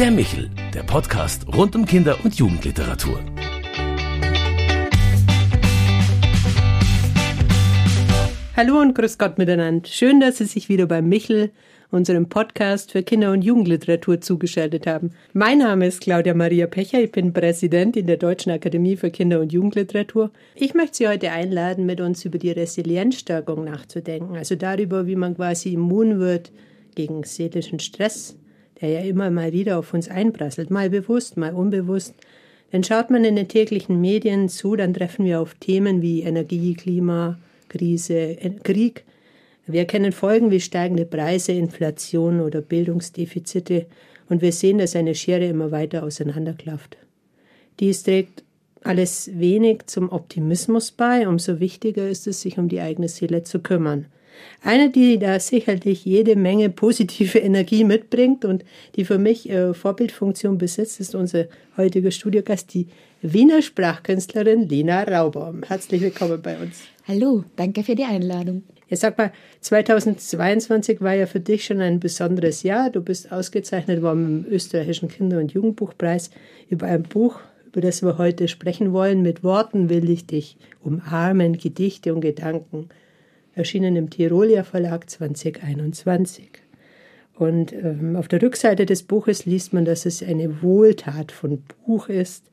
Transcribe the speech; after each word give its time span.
Der 0.00 0.10
Michel, 0.10 0.48
der 0.72 0.82
Podcast 0.82 1.46
rund 1.54 1.76
um 1.76 1.84
Kinder- 1.84 2.16
und 2.24 2.34
Jugendliteratur. 2.34 3.20
Hallo 8.56 8.80
und 8.80 8.94
grüß 8.94 9.18
Gott 9.18 9.36
miteinander. 9.36 9.86
Schön, 9.86 10.18
dass 10.20 10.38
Sie 10.38 10.46
sich 10.46 10.70
wieder 10.70 10.86
beim 10.86 11.06
Michel, 11.06 11.50
unserem 11.90 12.30
Podcast 12.30 12.92
für 12.92 13.02
Kinder- 13.02 13.32
und 13.32 13.42
Jugendliteratur, 13.42 14.22
zugeschaltet 14.22 14.86
haben. 14.86 15.10
Mein 15.34 15.58
Name 15.58 15.88
ist 15.88 16.00
Claudia 16.00 16.32
Maria 16.32 16.66
Pecher. 16.66 17.02
Ich 17.02 17.12
bin 17.12 17.34
Präsidentin 17.34 18.06
der 18.06 18.16
Deutschen 18.16 18.52
Akademie 18.52 18.96
für 18.96 19.10
Kinder- 19.10 19.40
und 19.40 19.52
Jugendliteratur. 19.52 20.30
Ich 20.54 20.72
möchte 20.72 20.96
Sie 20.96 21.08
heute 21.08 21.30
einladen, 21.30 21.84
mit 21.84 22.00
uns 22.00 22.24
über 22.24 22.38
die 22.38 22.52
Resilienzstärkung 22.52 23.64
nachzudenken. 23.64 24.38
Also 24.38 24.54
darüber, 24.54 25.06
wie 25.06 25.16
man 25.16 25.36
quasi 25.36 25.74
immun 25.74 26.18
wird 26.18 26.52
gegen 26.94 27.22
seelischen 27.22 27.80
Stress, 27.80 28.39
der 28.80 28.88
ja 28.90 29.00
immer 29.00 29.30
mal 29.30 29.52
wieder 29.52 29.78
auf 29.78 29.94
uns 29.94 30.08
einprasselt, 30.08 30.70
mal 30.70 30.90
bewusst, 30.90 31.36
mal 31.36 31.54
unbewusst. 31.54 32.14
Denn 32.72 32.84
schaut 32.84 33.10
man 33.10 33.24
in 33.24 33.36
den 33.36 33.48
täglichen 33.48 34.00
Medien 34.00 34.48
zu, 34.48 34.76
dann 34.76 34.94
treffen 34.94 35.24
wir 35.24 35.40
auf 35.40 35.54
Themen 35.54 36.02
wie 36.02 36.22
Energie, 36.22 36.74
Klima, 36.74 37.38
Krise, 37.68 38.36
Krieg. 38.62 39.04
Wir 39.66 39.84
kennen 39.84 40.12
Folgen 40.12 40.50
wie 40.50 40.60
steigende 40.60 41.04
Preise, 41.04 41.52
Inflation 41.52 42.40
oder 42.40 42.60
Bildungsdefizite 42.60 43.86
und 44.28 44.42
wir 44.42 44.52
sehen, 44.52 44.78
dass 44.78 44.96
eine 44.96 45.14
Schere 45.14 45.46
immer 45.46 45.70
weiter 45.70 46.04
auseinanderklafft. 46.04 46.96
Dies 47.80 48.02
trägt 48.02 48.44
alles 48.82 49.30
wenig 49.34 49.86
zum 49.86 50.10
Optimismus 50.10 50.90
bei, 50.92 51.28
umso 51.28 51.60
wichtiger 51.60 52.08
ist 52.08 52.26
es, 52.26 52.40
sich 52.40 52.58
um 52.58 52.68
die 52.68 52.80
eigene 52.80 53.08
Seele 53.08 53.42
zu 53.42 53.60
kümmern. 53.60 54.06
Eine, 54.62 54.90
die 54.90 55.18
da 55.18 55.40
sicherlich 55.40 56.04
jede 56.04 56.36
Menge 56.36 56.70
positive 56.70 57.38
Energie 57.40 57.84
mitbringt 57.84 58.44
und 58.44 58.64
die 58.96 59.04
für 59.04 59.18
mich 59.18 59.48
äh, 59.48 59.74
Vorbildfunktion 59.74 60.58
besitzt, 60.58 61.00
ist 61.00 61.14
unser 61.14 61.46
heutiger 61.76 62.10
Studiogast, 62.10 62.74
die 62.74 62.88
Wiener 63.22 63.62
Sprachkünstlerin 63.62 64.68
Lena 64.68 65.02
Raubaum. 65.02 65.62
Herzlich 65.62 66.00
willkommen 66.00 66.40
bei 66.42 66.56
uns. 66.56 66.80
Hallo, 67.06 67.44
danke 67.56 67.82
für 67.82 67.94
die 67.94 68.04
Einladung. 68.04 68.62
Ja, 68.88 68.96
sag 68.96 69.18
mal, 69.18 69.32
2022 69.60 71.00
war 71.00 71.14
ja 71.14 71.26
für 71.26 71.38
dich 71.38 71.64
schon 71.64 71.80
ein 71.80 72.00
besonderes 72.00 72.62
Jahr. 72.64 72.90
Du 72.90 73.00
bist 73.00 73.30
ausgezeichnet 73.30 74.02
worden 74.02 74.44
im 74.44 74.52
österreichischen 74.52 75.08
Kinder- 75.08 75.38
und 75.38 75.52
Jugendbuchpreis 75.52 76.30
über 76.68 76.86
ein 76.86 77.04
Buch, 77.04 77.38
über 77.66 77.80
das 77.80 78.02
wir 78.02 78.18
heute 78.18 78.48
sprechen 78.48 78.92
wollen. 78.92 79.22
Mit 79.22 79.44
Worten 79.44 79.90
will 79.90 80.10
ich 80.10 80.26
dich 80.26 80.56
umarmen, 80.82 81.56
Gedichte 81.56 82.12
und 82.12 82.20
Gedanken. 82.20 82.88
Erschienen 83.54 83.96
im 83.96 84.10
Tirolia 84.10 84.64
Verlag 84.64 85.08
2021. 85.08 86.50
Und 87.34 87.72
ähm, 87.72 88.16
auf 88.16 88.28
der 88.28 88.42
Rückseite 88.42 88.84
des 88.84 89.02
Buches 89.02 89.46
liest 89.46 89.72
man, 89.72 89.84
dass 89.84 90.04
es 90.04 90.22
eine 90.22 90.62
Wohltat 90.62 91.32
von 91.32 91.62
Buch 91.86 92.08
ist. 92.08 92.44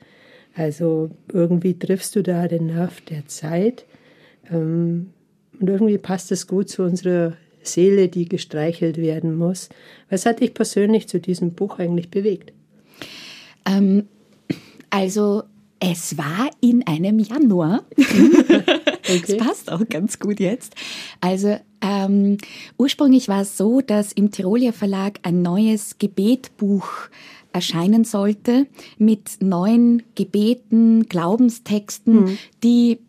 Also 0.56 1.12
irgendwie 1.32 1.78
triffst 1.78 2.16
du 2.16 2.24
da 2.24 2.48
den 2.48 2.68
Nerv 2.68 3.02
der 3.02 3.26
Zeit. 3.28 3.86
Ähm, 4.50 5.12
und 5.60 5.70
irgendwie 5.70 5.98
passt 5.98 6.32
es 6.32 6.48
gut 6.48 6.70
zu 6.70 6.84
unserer 6.84 7.34
Seele, 7.62 8.08
die 8.08 8.30
gestreichelt 8.30 8.98
werden 8.98 9.36
muss. 9.36 9.70
Was 10.10 10.26
hat 10.26 10.40
dich 10.40 10.54
persönlich 10.54 11.08
zu 11.08 11.20
diesem 11.20 11.54
Buch 11.54 11.80
eigentlich 11.80 12.10
bewegt? 12.10 12.54
Ähm, 13.66 14.08
also 14.90 15.44
es 15.80 16.18
war 16.18 16.50
in 16.62 16.86
einem 16.88 17.20
Januar. 17.20 17.84
okay. 19.10 19.38
Das 19.38 19.48
passt 19.48 19.72
auch 19.72 19.88
ganz 19.90 20.20
gut 20.20 20.40
jetzt. 20.40 20.76
Also 21.22 21.58
ähm, 21.82 22.38
ursprünglich 22.78 23.28
war 23.28 23.42
es 23.42 23.58
so, 23.58 23.82
dass 23.82 24.12
im 24.12 24.32
Tiroler 24.32 24.74
Verlag 24.74 25.20
ein 25.24 25.42
neues 25.42 25.98
Gebetbuch 26.00 26.88
erscheinen 27.54 28.04
sollte 28.04 28.68
mit 28.98 29.42
neuen 29.42 30.04
Gebeten, 30.16 31.08
Glaubenstexten, 31.08 32.26
mhm. 32.26 32.38
die, 32.64 33.00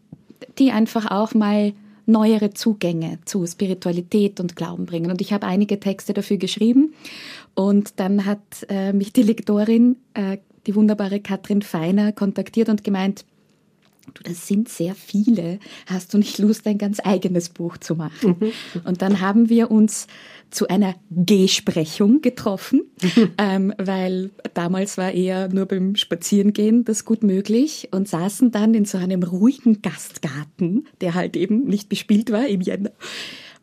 die 0.58 0.70
einfach 0.70 1.10
auch 1.10 1.34
mal 1.34 1.72
neuere 2.06 2.54
Zugänge 2.54 3.18
zu 3.26 3.46
Spiritualität 3.46 4.40
und 4.40 4.56
Glauben 4.56 4.86
bringen. 4.86 5.10
Und 5.10 5.20
ich 5.20 5.32
habe 5.32 5.46
einige 5.46 5.78
Texte 5.78 6.14
dafür 6.14 6.38
geschrieben. 6.38 6.94
Und 7.54 8.00
dann 8.00 8.24
hat 8.24 8.40
äh, 8.70 8.92
mich 8.94 9.12
die 9.12 9.22
Lektorin, 9.22 9.96
äh, 10.14 10.38
die 10.66 10.74
wunderbare 10.74 11.20
Katrin 11.20 11.60
Feiner, 11.60 12.12
kontaktiert 12.12 12.70
und 12.70 12.82
gemeint, 12.82 13.26
du, 14.14 14.22
das 14.22 14.46
sind 14.46 14.68
sehr 14.68 14.94
viele, 14.94 15.58
hast 15.86 16.14
du 16.14 16.18
nicht 16.18 16.38
Lust, 16.38 16.66
ein 16.66 16.78
ganz 16.78 17.00
eigenes 17.02 17.48
Buch 17.48 17.76
zu 17.78 17.94
machen? 17.94 18.36
Mhm. 18.40 18.52
Und 18.84 19.02
dann 19.02 19.20
haben 19.20 19.48
wir 19.48 19.70
uns 19.70 20.06
zu 20.50 20.68
einer 20.68 20.94
Gesprechung 21.10 22.22
getroffen, 22.22 22.82
ähm, 23.38 23.74
weil 23.78 24.30
damals 24.54 24.96
war 24.96 25.12
eher 25.12 25.48
nur 25.48 25.66
beim 25.66 25.94
Spazierengehen 25.94 26.84
das 26.84 27.04
gut 27.04 27.22
möglich 27.22 27.88
und 27.90 28.08
saßen 28.08 28.50
dann 28.50 28.74
in 28.74 28.84
so 28.84 28.98
einem 28.98 29.22
ruhigen 29.22 29.82
Gastgarten, 29.82 30.86
der 31.00 31.14
halt 31.14 31.36
eben 31.36 31.64
nicht 31.64 31.88
bespielt 31.88 32.32
war 32.32 32.46
im 32.46 32.60
Jänner. 32.60 32.92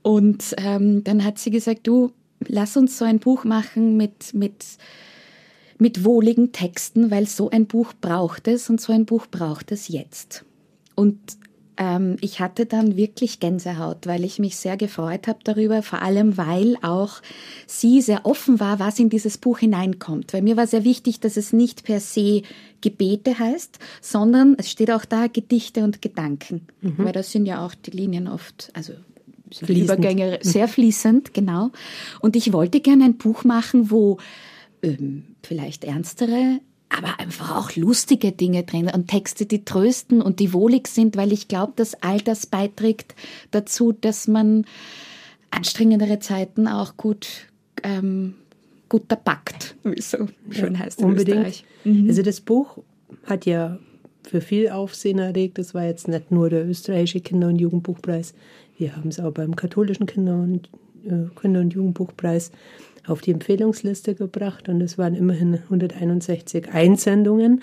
Und 0.02 0.54
ähm, 0.58 1.04
dann 1.04 1.24
hat 1.24 1.40
sie 1.40 1.50
gesagt, 1.50 1.88
du, 1.88 2.12
lass 2.48 2.78
uns 2.78 2.98
so 2.98 3.06
ein 3.06 3.20
Buch 3.20 3.44
machen 3.44 3.98
mit, 3.98 4.34
mit, 4.34 4.64
mit 5.78 6.06
wohligen 6.06 6.52
Texten, 6.52 7.12
weil 7.12 7.28
so 7.28 7.50
ein 7.50 7.66
Buch 7.66 7.94
braucht 8.00 8.48
es 8.48 8.70
und 8.70 8.80
so 8.80 8.94
ein 8.94 9.06
Buch 9.06 9.28
braucht 9.28 9.72
es 9.72 9.88
jetzt. 9.88 10.46
Und 10.96 11.20
ähm, 11.78 12.16
ich 12.22 12.40
hatte 12.40 12.66
dann 12.66 12.96
wirklich 12.96 13.40
Gänsehaut, 13.40 14.08
weil 14.08 14.24
ich 14.24 14.40
mich 14.40 14.56
sehr 14.56 14.78
gefreut 14.78 15.28
habe 15.28 15.40
darüber, 15.44 15.82
vor 15.82 16.02
allem 16.02 16.38
weil 16.38 16.78
auch 16.82 17.22
sie 17.68 18.02
sehr 18.02 18.26
offen 18.26 18.60
war, 18.60 18.80
was 18.80 19.00
in 19.00 19.10
dieses 19.10 19.38
Buch 19.38 19.60
hineinkommt. 19.60 20.34
Weil 20.34 20.42
mir 20.42 20.58
war 20.58 20.68
sehr 20.68 20.84
wichtig, 20.84 21.20
dass 21.20 21.38
es 21.38 21.52
nicht 21.52 21.84
per 21.84 22.00
se 22.00 22.44
Gebete 22.82 23.38
heißt, 23.38 23.80
sondern 24.02 24.56
es 24.58 24.70
steht 24.70 24.92
auch 24.92 25.06
da 25.06 25.28
Gedichte 25.28 25.84
und 25.84 26.02
Gedanken. 26.02 26.68
Mhm. 26.82 26.94
Weil 26.98 27.14
das 27.14 27.32
sind 27.32 27.46
ja 27.46 27.66
auch 27.66 27.76
die 27.76 27.92
Linien 27.92 28.28
oft, 28.28 28.72
also. 28.74 28.94
Übergänge 29.68 30.40
mhm. 30.44 30.48
sehr 30.48 30.68
fließend, 30.68 31.34
genau. 31.34 31.72
Und 32.20 32.36
ich 32.36 32.52
wollte 32.52 32.82
gerne 32.82 33.06
ein 33.06 33.18
Buch 33.18 33.44
machen, 33.44 33.92
wo 33.92 34.18
ähm, 34.86 35.36
vielleicht 35.44 35.84
ernstere 35.84 36.60
aber 36.90 37.20
einfach 37.20 37.56
auch 37.56 37.76
lustige 37.76 38.32
Dinge 38.32 38.64
drin 38.64 38.90
und 38.94 39.08
Texte, 39.08 39.46
die 39.46 39.66
trösten 39.66 40.22
und 40.22 40.40
die 40.40 40.54
wohlig 40.54 40.88
sind, 40.88 41.18
weil 41.18 41.34
ich 41.34 41.48
glaube, 41.48 41.74
dass 41.76 41.96
all 42.02 42.22
das 42.22 42.46
beiträgt 42.46 43.16
dazu, 43.52 43.92
dass 43.92 44.28
man 44.28 44.66
anstrengendere 45.52 46.20
Zeiten 46.20 46.68
auch 46.68 46.96
gut 46.96 47.48
ähm, 47.84 48.36
gut 48.88 49.08
packt, 49.08 49.76
wie 49.84 49.98
es 49.98 50.12
so 50.12 50.28
schön 50.52 50.78
heißt 50.78 51.02
in 51.02 51.08
Unbedingt. 51.08 51.38
Österreich. 51.48 51.66
Mhm. 51.84 52.08
Also 52.08 52.22
das 52.22 52.40
Buch 52.40 52.78
hat 53.26 53.46
ja 53.46 53.80
für 54.24 54.42
viel 54.42 54.70
Aufsehen 54.70 55.20
erregt. 55.20 55.58
Das 55.58 55.74
war 55.74 55.86
jetzt 55.86 56.08
nicht 56.08 56.32
nur 56.32 56.50
der 56.50 56.68
österreichische 56.68 57.22
Kinder- 57.22 57.48
und 57.48 57.58
Jugendbuchpreis. 57.58 58.34
Wir 58.78 58.96
haben 58.96 59.10
es 59.10 59.20
auch 59.20 59.32
beim 59.32 59.56
katholischen 59.56 60.06
Kinder- 60.06 60.36
und, 60.36 60.70
äh, 61.06 61.30
Kinder 61.40 61.62
und 61.62 61.74
Jugendbuchpreis 61.74 62.52
auf 63.08 63.22
die 63.22 63.32
Empfehlungsliste 63.32 64.16
gebracht 64.16 64.70
und 64.70 64.82
es 64.82 64.98
waren 64.98 65.16
immerhin 65.16 65.56
161 65.56 66.70
Einsendungen. 66.72 67.62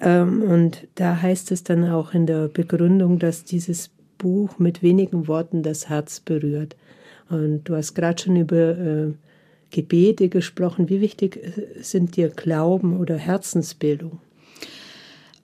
Ähm, 0.00 0.42
und 0.42 0.88
da 0.94 1.20
heißt 1.20 1.52
es 1.52 1.62
dann 1.64 1.88
auch 1.88 2.14
in 2.14 2.26
der 2.26 2.48
Begründung, 2.48 3.18
dass 3.18 3.44
dieses 3.44 3.90
Buch 4.18 4.58
mit 4.58 4.82
wenigen 4.82 5.28
Worten 5.28 5.62
das 5.62 5.88
Herz 5.88 6.20
berührt. 6.20 6.76
Und 7.28 7.64
du 7.64 7.76
hast 7.76 7.94
gerade 7.94 8.22
schon 8.22 8.36
über 8.36 8.78
äh, 8.78 9.12
Gebete 9.70 10.28
gesprochen. 10.28 10.88
Wie 10.88 11.00
wichtig 11.00 11.36
äh, 11.36 11.82
sind 11.82 12.16
dir 12.16 12.28
Glauben 12.28 12.98
oder 12.98 13.16
Herzensbildung? 13.16 14.18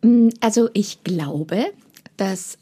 Mm, 0.02 0.28
also 0.40 0.68
ich 0.72 1.04
glaube, 1.04 1.66
dass 2.16 2.58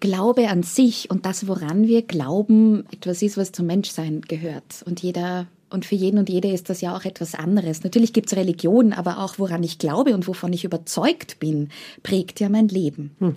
Glaube 0.00 0.48
an 0.48 0.62
sich 0.62 1.10
und 1.10 1.26
das, 1.26 1.46
woran 1.46 1.86
wir 1.86 2.02
glauben, 2.02 2.84
etwas 2.90 3.22
ist, 3.22 3.36
was 3.36 3.52
zum 3.52 3.66
Menschsein 3.66 4.22
gehört. 4.22 4.82
Und 4.86 5.02
jeder 5.02 5.46
und 5.70 5.86
für 5.86 5.94
jeden 5.94 6.18
und 6.18 6.28
jede 6.28 6.50
ist 6.50 6.68
das 6.68 6.80
ja 6.80 6.96
auch 6.96 7.04
etwas 7.04 7.34
anderes. 7.34 7.84
Natürlich 7.84 8.12
gibt 8.12 8.30
es 8.30 8.36
Religion, 8.36 8.92
aber 8.92 9.18
auch 9.18 9.38
woran 9.38 9.62
ich 9.62 9.78
glaube 9.78 10.14
und 10.14 10.26
wovon 10.26 10.52
ich 10.52 10.64
überzeugt 10.64 11.38
bin, 11.38 11.68
prägt 12.02 12.40
ja 12.40 12.48
mein 12.48 12.68
Leben. 12.68 13.12
Hm. 13.18 13.36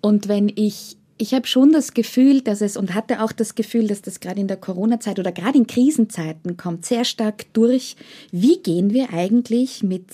Und 0.00 0.28
wenn 0.28 0.50
ich 0.54 0.96
ich 1.18 1.34
habe 1.34 1.46
schon 1.46 1.70
das 1.70 1.94
Gefühl, 1.94 2.40
dass 2.40 2.60
es 2.62 2.76
und 2.76 2.94
hatte 2.94 3.22
auch 3.22 3.30
das 3.30 3.54
Gefühl, 3.54 3.86
dass 3.86 4.02
das 4.02 4.18
gerade 4.18 4.40
in 4.40 4.48
der 4.48 4.56
Corona-Zeit 4.56 5.20
oder 5.20 5.30
gerade 5.30 5.56
in 5.56 5.68
Krisenzeiten 5.68 6.56
kommt, 6.56 6.84
sehr 6.84 7.04
stark 7.04 7.44
durch. 7.52 7.94
Wie 8.32 8.58
gehen 8.58 8.92
wir 8.92 9.12
eigentlich 9.12 9.84
mit 9.84 10.06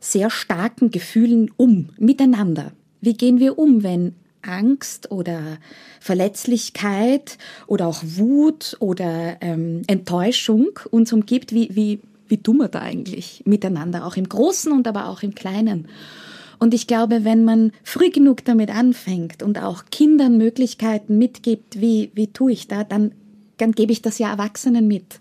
sehr 0.00 0.30
starken 0.30 0.90
Gefühlen 0.90 1.50
um, 1.58 1.90
miteinander? 1.98 2.72
Wie 3.02 3.12
gehen 3.12 3.40
wir 3.40 3.58
um, 3.58 3.82
wenn 3.82 4.14
Angst 4.42 5.10
oder 5.10 5.58
Verletzlichkeit 6.00 7.38
oder 7.66 7.86
auch 7.86 8.02
Wut 8.02 8.76
oder 8.80 9.36
ähm, 9.40 9.82
Enttäuschung 9.86 10.78
uns 10.90 11.12
umgibt, 11.12 11.52
wie, 11.52 11.74
wie, 11.74 12.00
wie 12.28 12.38
tun 12.38 12.58
wir 12.58 12.68
da 12.68 12.80
eigentlich 12.80 13.42
miteinander, 13.46 14.06
auch 14.06 14.16
im 14.16 14.28
Großen 14.28 14.72
und 14.72 14.86
aber 14.86 15.08
auch 15.08 15.22
im 15.22 15.34
Kleinen. 15.34 15.88
Und 16.58 16.74
ich 16.74 16.86
glaube, 16.86 17.24
wenn 17.24 17.44
man 17.44 17.72
früh 17.82 18.10
genug 18.10 18.44
damit 18.44 18.70
anfängt 18.70 19.42
und 19.42 19.58
auch 19.58 19.86
Kindern 19.90 20.38
Möglichkeiten 20.38 21.18
mitgibt, 21.18 21.80
wie, 21.80 22.12
wie 22.14 22.28
tue 22.28 22.52
ich 22.52 22.68
da, 22.68 22.84
dann, 22.84 23.12
dann 23.56 23.72
gebe 23.72 23.90
ich 23.90 24.00
das 24.00 24.18
ja 24.18 24.30
Erwachsenen 24.30 24.86
mit. 24.86 25.18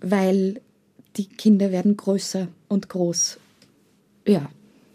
Weil 0.00 0.60
die 1.16 1.26
Kinder 1.26 1.72
werden 1.72 1.96
größer 1.96 2.46
und 2.68 2.88
groß. 2.88 3.38
Ja, 4.26 4.48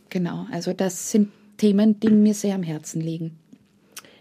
genau. 0.09 0.47
Also 0.51 0.71
das 0.71 1.11
sind 1.11 1.31
Themen, 1.57 2.00
die 2.00 2.09
mir 2.09 2.33
sehr 2.33 2.56
am 2.56 2.63
Herzen 2.63 3.01
liegen. 3.01 3.38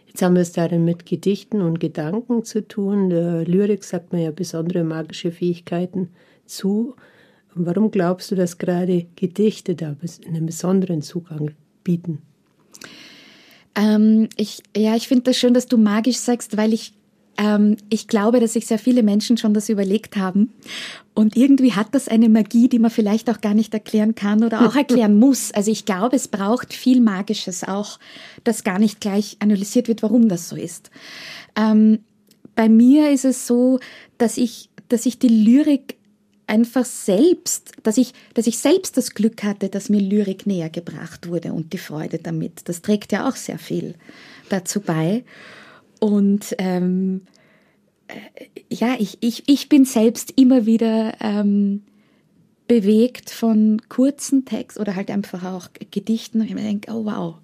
Jetzt 0.06 0.22
haben 0.22 0.34
wir 0.34 0.42
es 0.42 0.52
darin 0.52 0.84
mit 0.84 1.04
Gedichten 1.04 1.60
und 1.60 1.78
Gedanken 1.78 2.44
zu 2.44 2.66
tun. 2.66 3.10
Der 3.10 3.44
Lyrik 3.44 3.84
sagt 3.84 4.12
man 4.12 4.22
ja 4.22 4.30
besondere 4.30 4.82
magische 4.82 5.30
Fähigkeiten 5.30 6.08
zu. 6.46 6.94
Warum 7.54 7.90
glaubst 7.90 8.30
du, 8.30 8.34
dass 8.34 8.58
gerade 8.58 9.06
Gedichte 9.16 9.74
da 9.74 9.94
einen 10.26 10.46
besonderen 10.46 11.02
Zugang 11.02 11.52
bieten? 11.84 12.22
Ähm, 13.74 14.28
ich, 14.36 14.62
ja, 14.74 14.96
ich 14.96 15.06
finde 15.06 15.24
das 15.24 15.36
schön, 15.36 15.52
dass 15.52 15.66
du 15.66 15.76
magisch 15.76 16.16
sagst, 16.16 16.56
weil 16.56 16.72
ich 16.72 16.94
ähm, 17.38 17.76
ich 17.88 18.08
glaube, 18.08 18.40
dass 18.40 18.54
sich 18.54 18.66
sehr 18.66 18.78
viele 18.78 19.02
Menschen 19.02 19.36
schon 19.36 19.54
das 19.54 19.68
überlegt 19.68 20.16
haben. 20.16 20.52
Und 21.14 21.36
irgendwie 21.36 21.72
hat 21.72 21.88
das 21.92 22.08
eine 22.08 22.28
Magie, 22.28 22.68
die 22.68 22.78
man 22.78 22.90
vielleicht 22.90 23.30
auch 23.30 23.40
gar 23.40 23.54
nicht 23.54 23.72
erklären 23.72 24.14
kann 24.14 24.44
oder 24.44 24.66
auch 24.66 24.74
erklären 24.76 25.18
muss. 25.18 25.52
Also 25.52 25.70
ich 25.70 25.84
glaube, 25.84 26.16
es 26.16 26.28
braucht 26.28 26.74
viel 26.74 27.00
Magisches 27.00 27.64
auch, 27.64 27.98
dass 28.44 28.64
gar 28.64 28.78
nicht 28.78 29.00
gleich 29.00 29.36
analysiert 29.40 29.88
wird, 29.88 30.02
warum 30.02 30.28
das 30.28 30.48
so 30.48 30.56
ist. 30.56 30.90
Ähm, 31.56 32.00
bei 32.54 32.68
mir 32.68 33.10
ist 33.10 33.24
es 33.24 33.46
so, 33.46 33.80
dass 34.18 34.36
ich, 34.36 34.70
dass 34.88 35.06
ich 35.06 35.18
die 35.18 35.28
Lyrik 35.28 35.96
einfach 36.46 36.84
selbst, 36.84 37.72
dass 37.82 37.98
ich, 37.98 38.12
dass 38.34 38.46
ich 38.46 38.58
selbst 38.58 38.96
das 38.96 39.14
Glück 39.14 39.42
hatte, 39.42 39.68
dass 39.68 39.88
mir 39.88 40.00
Lyrik 40.00 40.46
näher 40.46 40.70
gebracht 40.70 41.28
wurde 41.28 41.52
und 41.52 41.72
die 41.72 41.78
Freude 41.78 42.18
damit. 42.18 42.68
Das 42.68 42.82
trägt 42.82 43.12
ja 43.12 43.28
auch 43.28 43.36
sehr 43.36 43.58
viel 43.58 43.94
dazu 44.48 44.80
bei. 44.80 45.24
Und 46.00 46.54
ähm, 46.58 47.22
äh, 48.08 48.14
ja, 48.68 48.96
ich, 48.98 49.18
ich, 49.20 49.44
ich 49.46 49.68
bin 49.68 49.84
selbst 49.84 50.32
immer 50.36 50.66
wieder 50.66 51.14
ähm, 51.20 51.82
bewegt 52.68 53.30
von 53.30 53.80
kurzen 53.88 54.44
Texten 54.44 54.80
oder 54.80 54.96
halt 54.96 55.10
einfach 55.10 55.44
auch 55.44 55.68
Gedichten. 55.90 56.40
Und 56.40 56.48
ich 56.48 56.54
denke, 56.54 56.92
oh 56.92 57.04
wow, 57.04 57.36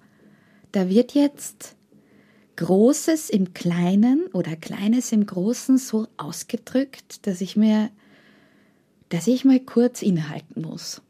da 0.71 0.89
wird 0.89 1.13
jetzt 1.13 1.75
Großes 2.55 3.29
im 3.29 3.53
Kleinen 3.53 4.27
oder 4.33 4.55
Kleines 4.55 5.11
im 5.11 5.25
Großen 5.25 5.77
so 5.77 6.07
ausgedrückt, 6.17 7.25
dass 7.25 7.41
ich 7.41 7.55
mir, 7.55 7.89
dass 9.09 9.27
ich 9.27 9.45
mal 9.45 9.59
kurz 9.59 10.01
innehalten 10.01 10.61
muss. 10.61 11.01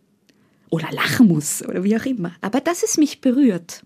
Oder 0.69 0.91
lachen 0.91 1.27
muss 1.27 1.63
oder 1.63 1.83
wie 1.83 1.95
auch 1.97 2.05
immer. 2.05 2.33
Aber 2.41 2.59
dass 2.59 2.81
es 2.81 2.97
mich 2.97 3.21
berührt. 3.21 3.85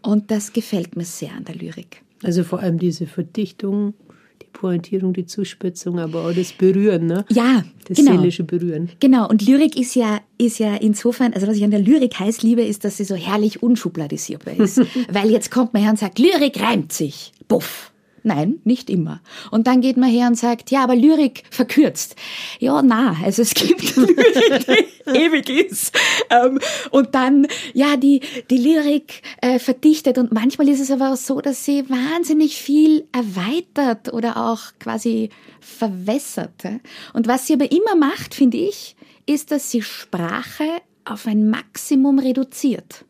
Und 0.00 0.30
das 0.30 0.52
gefällt 0.52 0.96
mir 0.96 1.04
sehr 1.04 1.32
an 1.32 1.44
der 1.44 1.56
Lyrik. 1.56 2.03
Also 2.24 2.42
vor 2.42 2.60
allem 2.60 2.78
diese 2.78 3.06
Verdichtung, 3.06 3.94
die 4.42 4.46
Pointierung, 4.52 5.12
die 5.12 5.26
Zuspitzung, 5.26 5.98
aber 5.98 6.24
auch 6.26 6.32
das 6.32 6.52
Berühren, 6.52 7.06
ne? 7.06 7.24
Ja, 7.30 7.64
das 7.86 7.98
genau. 7.98 8.12
seelische 8.12 8.44
Berühren. 8.44 8.90
Genau. 8.98 9.28
Und 9.28 9.46
Lyrik 9.46 9.76
ist 9.78 9.94
ja 9.94 10.20
ist 10.38 10.58
ja 10.58 10.74
insofern, 10.76 11.32
also 11.34 11.46
was 11.46 11.56
ich 11.56 11.64
an 11.64 11.70
der 11.70 11.80
Lyrik 11.80 12.18
heiß 12.18 12.42
liebe, 12.42 12.62
ist, 12.62 12.84
dass 12.84 12.96
sie 12.96 13.04
so 13.04 13.14
herrlich 13.14 13.62
unschubladisierbar 13.62 14.54
ist, 14.54 14.80
weil 15.10 15.30
jetzt 15.30 15.50
kommt 15.50 15.74
man 15.74 15.82
her 15.82 15.90
und 15.90 15.98
sagt, 15.98 16.18
Lyrik 16.18 16.60
reimt 16.60 16.92
sich, 16.92 17.32
buff. 17.46 17.92
Nein, 18.26 18.58
nicht 18.64 18.88
immer. 18.88 19.20
Und 19.50 19.66
dann 19.66 19.82
geht 19.82 19.98
man 19.98 20.08
her 20.08 20.26
und 20.28 20.38
sagt, 20.38 20.70
ja, 20.70 20.82
aber 20.82 20.96
Lyrik 20.96 21.42
verkürzt. 21.50 22.16
Ja, 22.58 22.80
na, 22.80 23.16
also 23.22 23.42
es 23.42 23.52
gibt 23.52 23.96
Lyrik, 23.96 24.66
die 24.66 25.10
ewig 25.10 25.50
ist. 25.50 25.94
Ähm, 26.30 26.58
und 26.90 27.14
dann, 27.14 27.46
ja, 27.74 27.98
die, 27.98 28.22
die 28.48 28.56
Lyrik 28.56 29.20
äh, 29.42 29.58
verdichtet. 29.58 30.16
Und 30.16 30.32
manchmal 30.32 30.70
ist 30.70 30.80
es 30.80 30.90
aber 30.90 31.12
auch 31.12 31.18
so, 31.18 31.42
dass 31.42 31.66
sie 31.66 31.88
wahnsinnig 31.90 32.56
viel 32.56 33.06
erweitert 33.12 34.10
oder 34.10 34.38
auch 34.38 34.62
quasi 34.80 35.28
verwässert. 35.60 36.64
Und 37.12 37.28
was 37.28 37.46
sie 37.46 37.52
aber 37.52 37.70
immer 37.70 37.94
macht, 37.94 38.34
finde 38.34 38.56
ich, 38.56 38.96
ist, 39.26 39.50
dass 39.50 39.70
sie 39.70 39.82
Sprache 39.82 40.64
auf 41.04 41.26
ein 41.26 41.50
Maximum 41.50 42.18
reduziert 42.18 43.04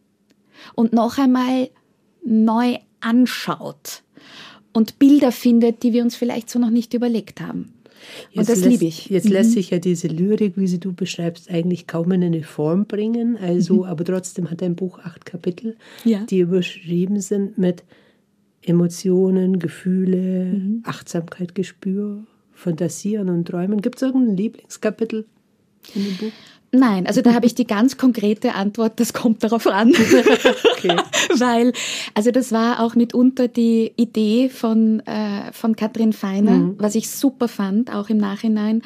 und 0.75 0.93
noch 0.93 1.19
einmal 1.19 1.71
neu 2.25 2.79
anschaut 3.01 4.04
und 4.75 4.99
Bilder 4.99 5.33
findet, 5.33 5.83
die 5.83 5.95
wir 5.95 6.03
uns 6.03 6.17
vielleicht 6.17 6.51
so 6.51 6.59
noch 6.59 6.71
nicht 6.71 6.93
überlegt 6.93 7.41
haben. 7.41 7.73
Und 8.35 8.41
jetzt 8.41 8.51
das 8.51 8.59
lässt, 8.59 8.71
liebe 8.71 8.85
ich. 8.85 9.07
Jetzt 9.09 9.27
mhm. 9.27 9.33
lässt 9.33 9.53
sich 9.53 9.71
ja 9.71 9.79
diese 9.79 10.09
Lyrik, 10.09 10.55
wie 10.57 10.67
sie 10.67 10.81
du 10.81 10.93
beschreibst, 10.93 11.51
eigentlich 11.51 11.87
kaum 11.87 12.13
in 12.13 12.23
eine 12.23 12.43
Form 12.43 12.85
bringen. 12.85 13.39
Also, 13.39 13.77
mhm. 13.77 13.85
aber 13.85 14.05
trotzdem 14.05 14.51
hat 14.51 14.61
dein 14.61 14.77
Buch 14.77 14.99
acht 14.99 15.25
Kapitel, 15.25 15.77
ja. 16.05 16.25
die 16.25 16.41
überschrieben 16.41 17.21
sind 17.21 17.57
mit 17.57 17.83
Emotionen, 18.63 19.59
Gefühle, 19.59 20.45
mhm. 20.45 20.83
Achtsamkeit, 20.85 21.55
Gespür, 21.55 22.25
Fantasieren 22.53 23.29
und 23.29 23.47
Träumen. 23.47 23.81
Gibt 23.81 23.97
es 23.97 24.03
irgendein 24.03 24.37
Lieblingskapitel 24.37 25.27
in 25.95 26.05
dem 26.05 26.17
Buch? 26.17 26.33
Nein, 26.75 27.07
also 27.07 27.23
da 27.23 27.35
habe 27.35 27.47
ich 27.47 27.55
die 27.55 27.67
ganz 27.67 27.97
konkrete 27.97 28.55
Antwort, 28.55 28.99
das 28.99 29.13
kommt 29.13 29.45
darauf 29.45 29.67
an. 29.67 29.91
okay. 30.77 30.97
Weil, 31.39 31.73
also 32.15 32.33
das 32.33 32.51
war 32.51 32.81
auch 32.81 32.97
mitunter 32.97 33.47
die 33.47 33.93
Idee 33.97 34.49
von, 34.49 35.01
äh, 35.07 35.53
von 35.53 35.77
Katrin 35.77 36.13
Feiner, 36.13 36.53
mhm. 36.53 36.75
was 36.79 36.97
ich 36.97 37.11
super 37.11 37.47
fand, 37.49 37.93
auch 37.95 38.11
im 38.11 38.19
Nachhinein, 38.19 38.83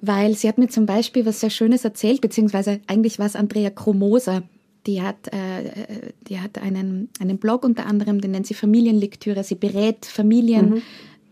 weil 0.00 0.34
sie 0.34 0.48
hat 0.48 0.56
mir 0.56 0.68
zum 0.68 0.86
Beispiel 0.86 1.26
was 1.26 1.40
sehr 1.40 1.50
Schönes 1.50 1.84
erzählt, 1.84 2.22
beziehungsweise 2.22 2.80
eigentlich 2.86 3.18
war 3.18 3.26
es 3.26 3.36
Andrea 3.36 3.68
Kromoser, 3.68 4.42
die 4.86 5.02
hat, 5.02 5.28
äh, 5.28 6.12
die 6.26 6.40
hat 6.40 6.56
einen, 6.56 7.10
einen 7.20 7.36
Blog 7.36 7.64
unter 7.64 7.84
anderem, 7.84 8.22
den 8.22 8.30
nennt 8.30 8.46
sie 8.46 8.54
Familienlektüre. 8.54 9.44
Sie 9.44 9.56
berät 9.56 10.06
Familien 10.06 10.70
mhm 10.70 10.82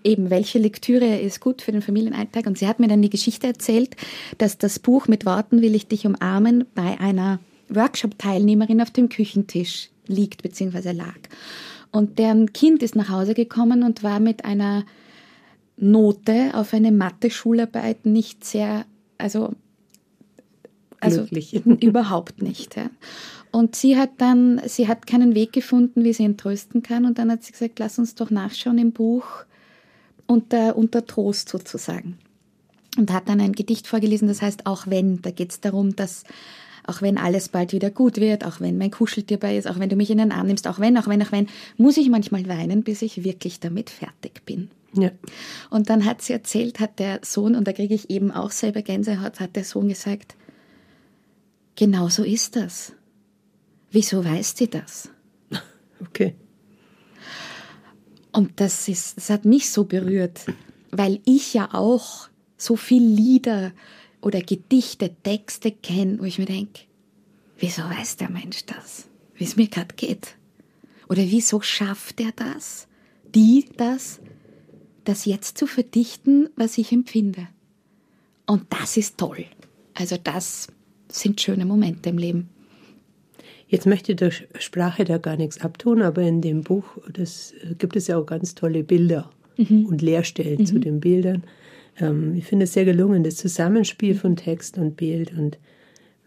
eben, 0.04 0.30
welche 0.30 0.58
Lektüre 0.58 1.18
ist 1.18 1.40
gut 1.40 1.62
für 1.62 1.72
den 1.72 1.82
Familienalltag. 1.82 2.46
Und 2.46 2.58
sie 2.58 2.66
hat 2.66 2.80
mir 2.80 2.88
dann 2.88 3.02
die 3.02 3.10
Geschichte 3.10 3.46
erzählt, 3.46 3.96
dass 4.38 4.58
das 4.58 4.78
Buch 4.78 5.08
mit 5.08 5.26
Worten 5.26 5.62
will 5.62 5.74
ich 5.74 5.86
dich 5.86 6.06
umarmen 6.06 6.64
bei 6.74 6.98
einer 7.00 7.40
Workshop-Teilnehmerin 7.68 8.80
auf 8.80 8.90
dem 8.90 9.08
Küchentisch 9.08 9.90
liegt 10.06 10.42
bzw. 10.42 10.92
lag. 10.92 11.18
Und 11.90 12.18
deren 12.18 12.52
Kind 12.52 12.82
ist 12.82 12.96
nach 12.96 13.08
Hause 13.08 13.34
gekommen 13.34 13.82
und 13.82 14.02
war 14.02 14.20
mit 14.20 14.44
einer 14.44 14.84
Note 15.76 16.50
auf 16.54 16.74
eine 16.74 16.92
Mathe-Schularbeit 16.92 18.04
nicht 18.04 18.44
sehr, 18.44 18.84
also, 19.16 19.54
also 21.00 21.26
überhaupt 21.80 22.42
nicht. 22.42 22.76
Ja. 22.76 22.90
Und 23.50 23.76
sie 23.76 23.96
hat 23.96 24.10
dann, 24.18 24.60
sie 24.66 24.88
hat 24.88 25.06
keinen 25.06 25.34
Weg 25.34 25.52
gefunden, 25.52 26.04
wie 26.04 26.12
sie 26.12 26.24
ihn 26.24 26.36
trösten 26.36 26.82
kann. 26.82 27.04
Und 27.04 27.18
dann 27.18 27.30
hat 27.30 27.42
sie 27.44 27.52
gesagt, 27.52 27.78
lass 27.78 27.98
uns 27.98 28.14
doch 28.14 28.30
nachschauen 28.30 28.78
im 28.78 28.92
Buch, 28.92 29.44
unter, 30.28 30.76
unter 30.76 31.04
Trost 31.04 31.48
sozusagen. 31.48 32.18
Und 32.96 33.12
hat 33.12 33.28
dann 33.28 33.40
ein 33.40 33.52
Gedicht 33.52 33.88
vorgelesen, 33.88 34.28
das 34.28 34.42
heißt 34.42 34.66
Auch 34.66 34.86
wenn. 34.86 35.20
Da 35.22 35.30
geht 35.32 35.50
es 35.50 35.60
darum, 35.60 35.96
dass 35.96 36.22
auch 36.86 37.02
wenn 37.02 37.18
alles 37.18 37.48
bald 37.48 37.72
wieder 37.72 37.90
gut 37.90 38.16
wird, 38.16 38.44
auch 38.44 38.60
wenn 38.60 38.78
mein 38.78 38.90
Kuscheltier 38.90 39.38
bei 39.38 39.56
ist, 39.56 39.66
auch 39.66 39.78
wenn 39.78 39.90
du 39.90 39.96
mich 39.96 40.10
in 40.10 40.18
den 40.18 40.32
Arm 40.32 40.46
nimmst, 40.46 40.66
auch 40.66 40.80
wenn, 40.80 40.96
auch 40.96 41.06
wenn, 41.06 41.22
auch 41.22 41.32
wenn, 41.32 41.48
muss 41.76 41.98
ich 41.98 42.08
manchmal 42.08 42.48
weinen, 42.48 42.82
bis 42.82 43.02
ich 43.02 43.24
wirklich 43.24 43.60
damit 43.60 43.90
fertig 43.90 44.44
bin. 44.46 44.70
Ja. 44.94 45.10
Und 45.68 45.90
dann 45.90 46.06
hat 46.06 46.22
sie 46.22 46.32
erzählt, 46.32 46.80
hat 46.80 46.98
der 46.98 47.20
Sohn, 47.22 47.54
und 47.54 47.68
da 47.68 47.72
kriege 47.72 47.94
ich 47.94 48.08
eben 48.08 48.30
auch 48.30 48.50
selber 48.50 48.80
Gänsehaut, 48.80 49.38
hat 49.38 49.54
der 49.54 49.64
Sohn 49.64 49.88
gesagt, 49.88 50.34
genau 51.76 52.08
so 52.08 52.24
ist 52.24 52.56
das. 52.56 52.92
Wieso 53.90 54.24
weiß 54.24 54.54
sie 54.56 54.68
das? 54.68 55.10
Okay. 56.00 56.36
Und 58.32 58.60
das, 58.60 58.88
ist, 58.88 59.16
das 59.16 59.30
hat 59.30 59.44
mich 59.44 59.70
so 59.70 59.84
berührt, 59.84 60.46
weil 60.90 61.20
ich 61.24 61.54
ja 61.54 61.72
auch 61.72 62.28
so 62.56 62.76
viel 62.76 63.02
Lieder 63.02 63.72
oder 64.20 64.40
Gedichte, 64.40 65.14
Texte 65.22 65.70
kenne, 65.70 66.18
wo 66.18 66.24
ich 66.24 66.38
mir 66.38 66.46
denke, 66.46 66.82
wieso 67.58 67.82
weiß 67.82 68.16
der 68.16 68.30
Mensch 68.30 68.64
das? 68.66 69.08
Wie 69.34 69.44
es 69.44 69.56
mir 69.56 69.68
gerade 69.68 69.94
geht? 69.94 70.36
Oder 71.08 71.22
wieso 71.22 71.60
schafft 71.60 72.20
er 72.20 72.32
das? 72.32 72.86
Die 73.34 73.66
das? 73.76 74.20
Das 75.04 75.24
jetzt 75.24 75.56
zu 75.56 75.66
verdichten, 75.66 76.50
was 76.56 76.76
ich 76.76 76.92
empfinde. 76.92 77.48
Und 78.46 78.66
das 78.70 78.96
ist 78.96 79.16
toll. 79.16 79.46
Also 79.94 80.16
das 80.22 80.68
sind 81.10 81.40
schöne 81.40 81.64
Momente 81.64 82.10
im 82.10 82.18
Leben. 82.18 82.50
Jetzt 83.68 83.86
möchte 83.86 84.14
der 84.14 84.30
Sprache 84.30 85.04
da 85.04 85.18
gar 85.18 85.36
nichts 85.36 85.60
abtun, 85.60 86.02
aber 86.02 86.22
in 86.22 86.40
dem 86.40 86.62
Buch 86.62 86.84
das, 87.12 87.52
äh, 87.62 87.74
gibt 87.74 87.96
es 87.96 88.06
ja 88.06 88.16
auch 88.16 88.26
ganz 88.26 88.54
tolle 88.54 88.82
Bilder 88.82 89.30
mhm. 89.56 89.86
und 89.86 90.02
Leerstellen 90.02 90.60
mhm. 90.60 90.66
zu 90.66 90.78
den 90.78 91.00
Bildern. 91.00 91.44
Ähm, 92.00 92.34
ich 92.34 92.46
finde 92.46 92.64
es 92.64 92.72
sehr 92.72 92.86
gelungen, 92.86 93.22
das 93.22 93.36
Zusammenspiel 93.36 94.14
von 94.14 94.36
Text 94.36 94.78
und 94.78 94.96
Bild. 94.96 95.32
Und 95.36 95.58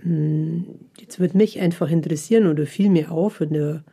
mh, 0.04 0.06
hm, 0.06 0.66
jetzt 1.00 1.20
wird 1.20 1.34
mich 1.34 1.60
einfach 1.60 1.90
interessieren 1.90 2.46
oder 2.46 2.68
fiel 2.68 2.90
mir 2.90 3.12
auf 3.12 3.42
in 3.42 3.54
der 3.54 3.84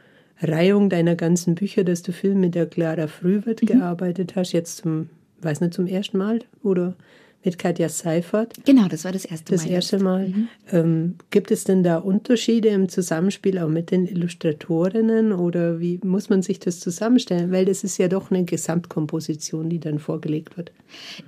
Reihung 0.40 0.90
deiner 0.90 1.16
ganzen 1.16 1.54
Bücher, 1.54 1.84
dass 1.84 2.02
du 2.02 2.12
viel 2.12 2.34
mit 2.34 2.54
der 2.54 2.66
Clara 2.66 3.06
Frühwirt 3.06 3.62
mhm. 3.62 3.66
gearbeitet 3.66 4.36
hast, 4.36 4.52
jetzt 4.52 4.76
zum, 4.76 5.08
weiß 5.40 5.62
nicht, 5.62 5.72
zum 5.72 5.86
ersten 5.86 6.18
Mal 6.18 6.40
oder 6.62 6.96
mit 7.44 7.58
Katja 7.58 7.88
Seifert. 7.88 8.54
Genau, 8.64 8.88
das 8.88 9.04
war 9.04 9.12
das 9.12 9.24
erste 9.24 9.52
Mal. 9.52 9.56
Das 9.56 9.66
erste 9.66 9.98
Mal. 10.00 10.28
Mhm. 10.28 10.48
Ähm, 10.72 11.14
gibt 11.30 11.50
es 11.50 11.64
denn 11.64 11.82
da 11.82 11.98
Unterschiede 11.98 12.68
im 12.68 12.88
Zusammenspiel 12.88 13.58
auch 13.58 13.68
mit 13.68 13.90
den 13.90 14.06
Illustratorinnen 14.06 15.32
oder 15.32 15.80
wie 15.80 16.00
muss 16.02 16.28
man 16.28 16.42
sich 16.42 16.58
das 16.58 16.80
zusammenstellen? 16.80 17.52
Weil 17.52 17.64
das 17.64 17.84
ist 17.84 17.96
ja 17.98 18.08
doch 18.08 18.30
eine 18.30 18.44
Gesamtkomposition, 18.44 19.70
die 19.70 19.78
dann 19.78 19.98
vorgelegt 19.98 20.56
wird. 20.56 20.72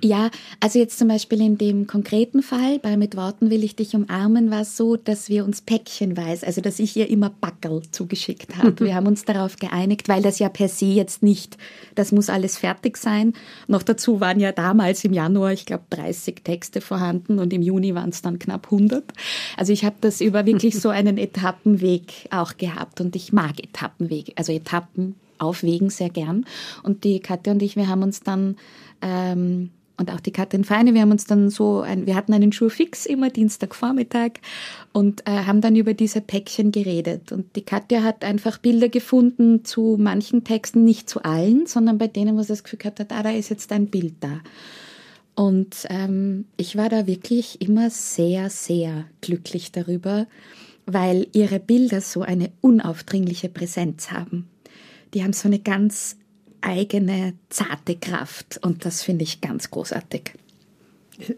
Ja, 0.01 0.29
also 0.59 0.79
jetzt 0.79 0.97
zum 0.97 1.07
Beispiel 1.07 1.41
in 1.41 1.57
dem 1.57 1.87
konkreten 1.87 2.41
Fall, 2.41 2.79
bei 2.79 2.97
Mit 2.97 3.15
Worten 3.15 3.49
will 3.49 3.63
ich 3.63 3.75
dich 3.75 3.95
umarmen, 3.95 4.51
war 4.51 4.61
es 4.61 4.75
so, 4.75 4.95
dass 4.95 5.29
wir 5.29 5.45
uns 5.45 5.61
päckchenweise, 5.61 6.45
also 6.45 6.61
dass 6.61 6.79
ich 6.79 6.95
ihr 6.97 7.09
immer 7.09 7.29
Backel 7.29 7.83
zugeschickt 7.91 8.57
habe. 8.57 8.79
wir 8.85 8.95
haben 8.95 9.07
uns 9.07 9.23
darauf 9.25 9.57
geeinigt, 9.57 10.09
weil 10.09 10.21
das 10.21 10.39
ja 10.39 10.49
per 10.49 10.67
se 10.67 10.85
jetzt 10.85 11.23
nicht, 11.23 11.57
das 11.95 12.11
muss 12.11 12.29
alles 12.29 12.57
fertig 12.57 12.97
sein. 12.97 13.33
Noch 13.67 13.83
dazu 13.83 14.19
waren 14.19 14.39
ja 14.39 14.51
damals 14.51 15.03
im 15.03 15.13
Januar, 15.13 15.53
ich 15.53 15.65
glaube, 15.65 15.83
30 16.01 16.43
Texte 16.43 16.81
vorhanden 16.81 17.39
und 17.39 17.53
im 17.53 17.61
Juni 17.61 17.95
waren 17.95 18.09
es 18.09 18.21
dann 18.21 18.39
knapp 18.39 18.65
100. 18.71 19.03
Also 19.57 19.73
ich 19.73 19.85
habe 19.85 19.95
das 20.01 20.21
über 20.21 20.45
wirklich 20.45 20.79
so 20.79 20.89
einen 20.89 21.17
Etappenweg 21.19 22.27
auch 22.31 22.57
gehabt 22.57 23.01
und 23.01 23.15
ich 23.15 23.33
mag 23.33 23.61
Etappenwege, 23.61 24.33
also 24.35 24.51
Etappen 24.51 25.15
auf 25.37 25.63
Wegen 25.63 25.89
sehr 25.89 26.09
gern. 26.09 26.45
Und 26.83 27.03
die 27.03 27.19
Katja 27.19 27.53
und 27.53 27.61
ich, 27.61 27.75
wir 27.75 27.87
haben 27.87 28.03
uns 28.03 28.21
dann 28.21 28.57
ähm, 29.01 29.71
und 30.01 30.11
auch 30.11 30.19
die 30.19 30.31
Katrin 30.31 30.63
Feine, 30.63 30.95
wir 30.95 31.01
haben 31.01 31.11
uns 31.11 31.25
dann 31.25 31.49
so, 31.51 31.81
ein, 31.81 32.07
wir 32.07 32.15
hatten 32.15 32.33
einen 32.33 32.51
Schuh 32.51 32.69
fix 32.69 33.05
immer 33.05 33.29
Dienstagvormittag 33.29 34.31
und 34.93 35.27
äh, 35.27 35.45
haben 35.45 35.61
dann 35.61 35.75
über 35.75 35.93
diese 35.93 36.21
Päckchen 36.21 36.71
geredet. 36.71 37.31
Und 37.31 37.55
die 37.55 37.61
Katja 37.61 38.01
hat 38.01 38.25
einfach 38.25 38.57
Bilder 38.57 38.89
gefunden 38.89 39.63
zu 39.63 39.97
manchen 39.99 40.43
Texten, 40.43 40.83
nicht 40.83 41.07
zu 41.07 41.23
allen, 41.23 41.67
sondern 41.67 41.99
bei 41.99 42.07
denen, 42.07 42.35
wo 42.35 42.41
sie 42.41 42.47
das 42.47 42.63
Gefühl 42.63 42.79
hat, 42.85 42.99
ah, 43.11 43.23
da 43.23 43.29
ist 43.29 43.49
jetzt 43.49 43.71
ein 43.71 43.87
Bild 43.87 44.15
da. 44.21 44.39
Und 45.41 45.87
ähm, 45.89 46.45
ich 46.55 46.77
war 46.77 46.87
da 46.87 47.07
wirklich 47.07 47.61
immer 47.61 47.89
sehr, 47.89 48.51
sehr 48.51 49.05
glücklich 49.21 49.71
darüber, 49.71 50.27
weil 50.85 51.25
ihre 51.33 51.59
Bilder 51.59 51.99
so 51.99 52.21
eine 52.21 52.51
unaufdringliche 52.61 53.49
Präsenz 53.49 54.11
haben. 54.11 54.47
Die 55.15 55.23
haben 55.23 55.33
so 55.33 55.47
eine 55.47 55.57
ganz 55.57 56.17
eigene 56.61 57.33
zarte 57.49 57.95
Kraft 57.95 58.59
und 58.61 58.85
das 58.85 59.01
finde 59.01 59.23
ich 59.23 59.41
ganz 59.41 59.71
großartig. 59.71 60.33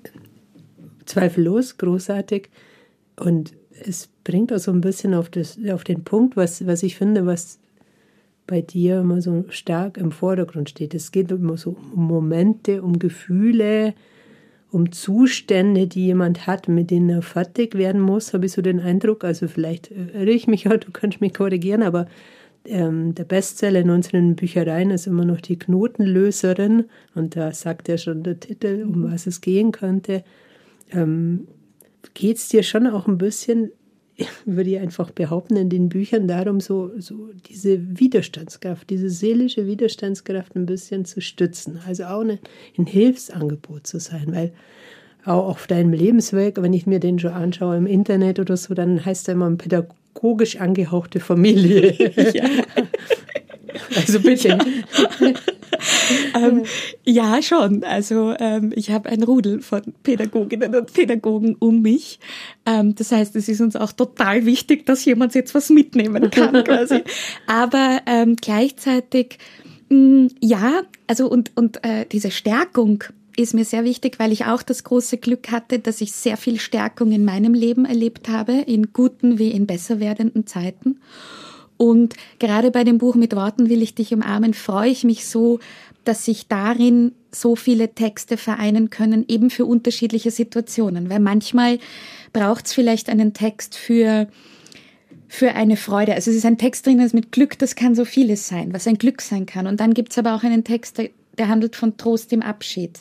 Zweifellos 1.05 1.77
großartig 1.77 2.50
und 3.15 3.53
es 3.86 4.10
bringt 4.25 4.51
auch 4.51 4.60
so 4.60 4.72
ein 4.72 4.81
bisschen 4.81 5.13
auf, 5.13 5.29
das, 5.29 5.57
auf 5.72 5.86
den 5.86 6.03
Punkt, 6.03 6.36
was, 6.36 6.67
was 6.67 6.83
ich 6.83 6.98
finde, 6.98 7.25
was 7.25 7.57
bei 8.47 8.62
dir 8.62 9.00
immer 9.00 9.21
so 9.21 9.45
stark 9.50 9.97
im 9.97 10.12
Vordergrund 10.12 10.69
steht. 10.69 10.93
Es 10.93 11.12
geht 11.12 11.31
immer 11.31 11.57
so 11.57 11.77
um 11.93 12.07
Momente, 12.07 12.81
um 12.81 13.00
Gefühle, 13.00 13.93
um 14.71 14.91
Zustände, 14.91 15.88
die 15.88 16.07
jemand 16.07 16.47
hat, 16.47 16.67
mit 16.67 16.89
denen 16.89 17.09
er 17.09 17.21
fertig 17.21 17.75
werden 17.75 18.01
muss, 18.01 18.33
habe 18.33 18.47
ich 18.47 18.53
so 18.53 18.62
den 18.62 18.79
Eindruck. 18.79 19.23
Also 19.23 19.47
vielleicht 19.47 19.91
irre 19.91 20.31
ich 20.31 20.47
mich 20.47 20.67
auch, 20.67 20.77
du 20.77 20.91
könntest 20.91 21.21
mich 21.21 21.33
korrigieren, 21.33 21.83
aber 21.83 22.07
ähm, 22.65 23.13
der 23.13 23.25
Bestseller 23.25 23.81
in 23.81 23.89
unseren 23.89 24.35
Büchereien 24.35 24.89
ist 24.89 25.05
immer 25.05 25.25
noch 25.25 25.41
die 25.41 25.59
Knotenlöserin 25.59 26.85
und 27.13 27.35
da 27.35 27.53
sagt 27.53 27.88
ja 27.88 27.97
schon 27.97 28.23
der 28.23 28.39
Titel, 28.39 28.85
um 28.88 29.12
was 29.12 29.27
es 29.27 29.41
gehen 29.41 29.71
könnte. 29.71 30.23
Ähm, 30.91 31.47
Geht 32.13 32.38
es 32.38 32.50
dir 32.50 32.63
schon 32.63 32.88
auch 32.88 33.07
ein 33.07 33.17
bisschen 33.17 33.71
würde 34.46 34.70
ich 34.72 34.79
einfach 34.79 35.12
behaupten, 35.12 35.55
in 35.55 35.70
den 35.70 35.89
Büchern 35.89 36.27
darum, 36.27 36.60
so, 36.60 36.91
so 37.00 37.29
diese 37.48 38.00
Widerstandskraft, 38.00 38.89
diese 38.89 39.10
seelische 39.10 39.65
Widerstandskraft 39.65 40.55
ein 40.55 40.65
bisschen 40.65 41.05
zu 41.05 41.22
stützen. 41.22 41.79
Also 41.88 42.05
auch 42.05 42.22
eine, 42.22 42.39
ein 42.77 42.86
Hilfsangebot 42.86 43.88
zu 43.88 44.00
sein, 44.00 44.27
weil 44.27 44.51
auch 45.25 45.48
auf 45.48 45.67
deinem 45.67 45.93
Lebensweg, 45.93 46.62
wenn 46.62 46.74
ich 46.74 46.86
mir 46.86 47.00
den 47.00 47.17
schon 47.17 47.32
anschaue 47.32 47.77
im 47.77 47.88
Internet 47.88 48.39
oder 48.39 48.58
so, 48.58 48.74
dann 48.74 49.03
heißt 49.03 49.27
er 49.29 49.34
immer 49.34 49.50
pädagogisch 49.51 50.58
angehauchte 50.58 51.20
Familie. 51.20 51.93
Ja. 52.34 52.50
Also 53.96 54.20
bitte. 54.20 54.50
Ja. 54.50 54.60
ähm, 56.36 56.63
ja, 57.03 57.42
schon. 57.42 57.84
Also 57.84 58.36
ähm, 58.39 58.72
ich 58.75 58.92
habe 58.92 59.10
ein 59.10 59.24
Rudel 59.24 59.62
von 59.62 59.82
Pädagoginnen 60.03 60.75
und 60.75 60.94
Pädagogen 60.94 61.56
um 61.60 61.82
mich. 61.82 62.20
Ähm, 62.65 62.96
das 62.96 63.12
heißt, 63.12 63.36
es 63.36 63.50
ist 63.50 63.62
uns 63.62 63.75
auch 63.75 63.92
total 63.92 64.46
wichtig, 64.46 64.86
dass 64.86 65.06
jemand 65.06 65.36
jetzt 65.36 65.56
was 65.56 65.70
mitnehmen 65.70 66.30
kann 66.32 66.63
quasi. 66.63 67.03
Aber 67.48 68.01
ähm, 68.06 68.36
gleichzeitig, 68.36 69.38
mh, 69.89 69.98
mm, 69.98 70.27
ja, 70.42 70.82
also 71.08 71.30
und, 71.30 71.51
und 71.56 71.84
äh, 71.84 72.06
diese 72.12 72.32
Stärkung 72.32 73.03
ist 73.36 73.53
mir 73.53 73.65
sehr 73.65 73.84
wichtig, 73.84 74.20
weil 74.20 74.32
ich 74.32 74.46
auch 74.46 74.62
das 74.62 74.84
große 74.84 75.18
Glück 75.18 75.51
hatte, 75.51 75.80
dass 75.80 76.01
ich 76.01 76.12
sehr 76.12 76.38
viel 76.38 76.60
Stärkung 76.60 77.12
in 77.12 77.25
meinem 77.25 77.53
Leben 77.53 77.86
erlebt 77.86 78.30
habe, 78.30 78.53
in 78.53 78.94
guten 78.94 79.39
wie 79.39 79.51
in 79.51 79.65
besser 79.65 80.00
werdenden 80.00 80.46
Zeiten. 80.46 81.00
Und 81.77 82.15
gerade 82.39 82.72
bei 82.72 82.84
dem 82.84 82.98
Buch 82.98 83.15
mit 83.15 83.36
Worten 83.36 83.70
will 83.70 83.82
ich 83.82 83.96
dich 83.96 84.13
umarmen, 84.13 84.53
freue 84.53 84.89
ich 84.89 85.03
mich 85.03 85.25
so, 85.25 85.60
dass 86.03 86.25
sich 86.25 86.48
darin 86.48 87.13
so 87.32 87.56
viele 87.56 87.94
Texte 87.94 88.38
vereinen 88.38 88.89
können, 88.89 89.25
eben 89.27 89.50
für 89.50 89.65
unterschiedliche 89.65 90.32
Situationen. 90.32 91.10
Weil 91.10 91.20
manchmal 91.20 91.80
braucht 92.34 92.68
es 92.68 92.74
vielleicht 92.74 93.10
einen 93.10 93.34
Text 93.34 93.75
für 93.75 94.27
für 95.34 95.56
eine 95.56 95.77
Freude. 95.77 96.13
Also 96.13 96.30
es 96.30 96.38
ist 96.38 96.46
ein 96.46 96.60
Text 96.60 96.86
drin, 96.86 97.00
das 97.00 97.12
mit 97.12 97.32
Glück, 97.32 97.58
das 97.58 97.75
kann 97.75 97.96
so 97.96 98.06
vieles 98.06 98.48
sein, 98.48 98.72
was 98.72 98.86
ein 98.86 99.00
Glück 99.00 99.20
sein 99.20 99.48
kann. 99.48 99.65
Und 99.65 99.80
dann 99.80 99.96
gibt 99.96 100.12
es 100.12 100.20
aber 100.20 100.36
auch 100.36 100.44
einen 100.44 100.63
Text, 100.63 101.00
der, 101.00 101.10
der, 101.39 101.48
handelt 101.48 101.75
von 101.75 101.98
Trost 101.98 102.32
im 102.34 102.44
Abschied. 102.44 103.00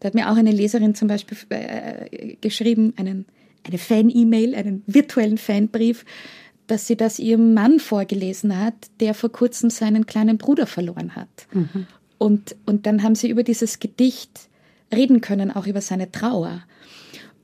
Da 0.00 0.08
hat 0.08 0.14
mir 0.14 0.28
auch 0.28 0.36
eine 0.36 0.50
Leserin 0.50 0.96
zum 0.96 1.06
Beispiel 1.06 1.38
äh, 1.50 2.34
geschrieben, 2.40 2.94
einen, 2.96 3.26
eine 3.64 3.78
Fan-E-Mail, 3.78 4.56
einen 4.56 4.82
virtuellen 4.88 5.38
Fanbrief, 5.38 6.04
dass 6.68 6.86
sie 6.86 6.96
das 6.96 7.18
ihrem 7.18 7.54
Mann 7.54 7.80
vorgelesen 7.80 8.58
hat, 8.58 8.74
der 9.00 9.14
vor 9.14 9.30
kurzem 9.30 9.70
seinen 9.70 10.06
kleinen 10.06 10.38
Bruder 10.38 10.66
verloren 10.66 11.16
hat. 11.16 11.28
Mhm. 11.52 11.86
Und, 12.18 12.56
und 12.66 12.86
dann 12.86 13.02
haben 13.02 13.14
sie 13.14 13.28
über 13.28 13.42
dieses 13.42 13.80
Gedicht 13.80 14.48
reden 14.94 15.20
können, 15.20 15.50
auch 15.50 15.66
über 15.66 15.80
seine 15.80 16.12
Trauer. 16.12 16.62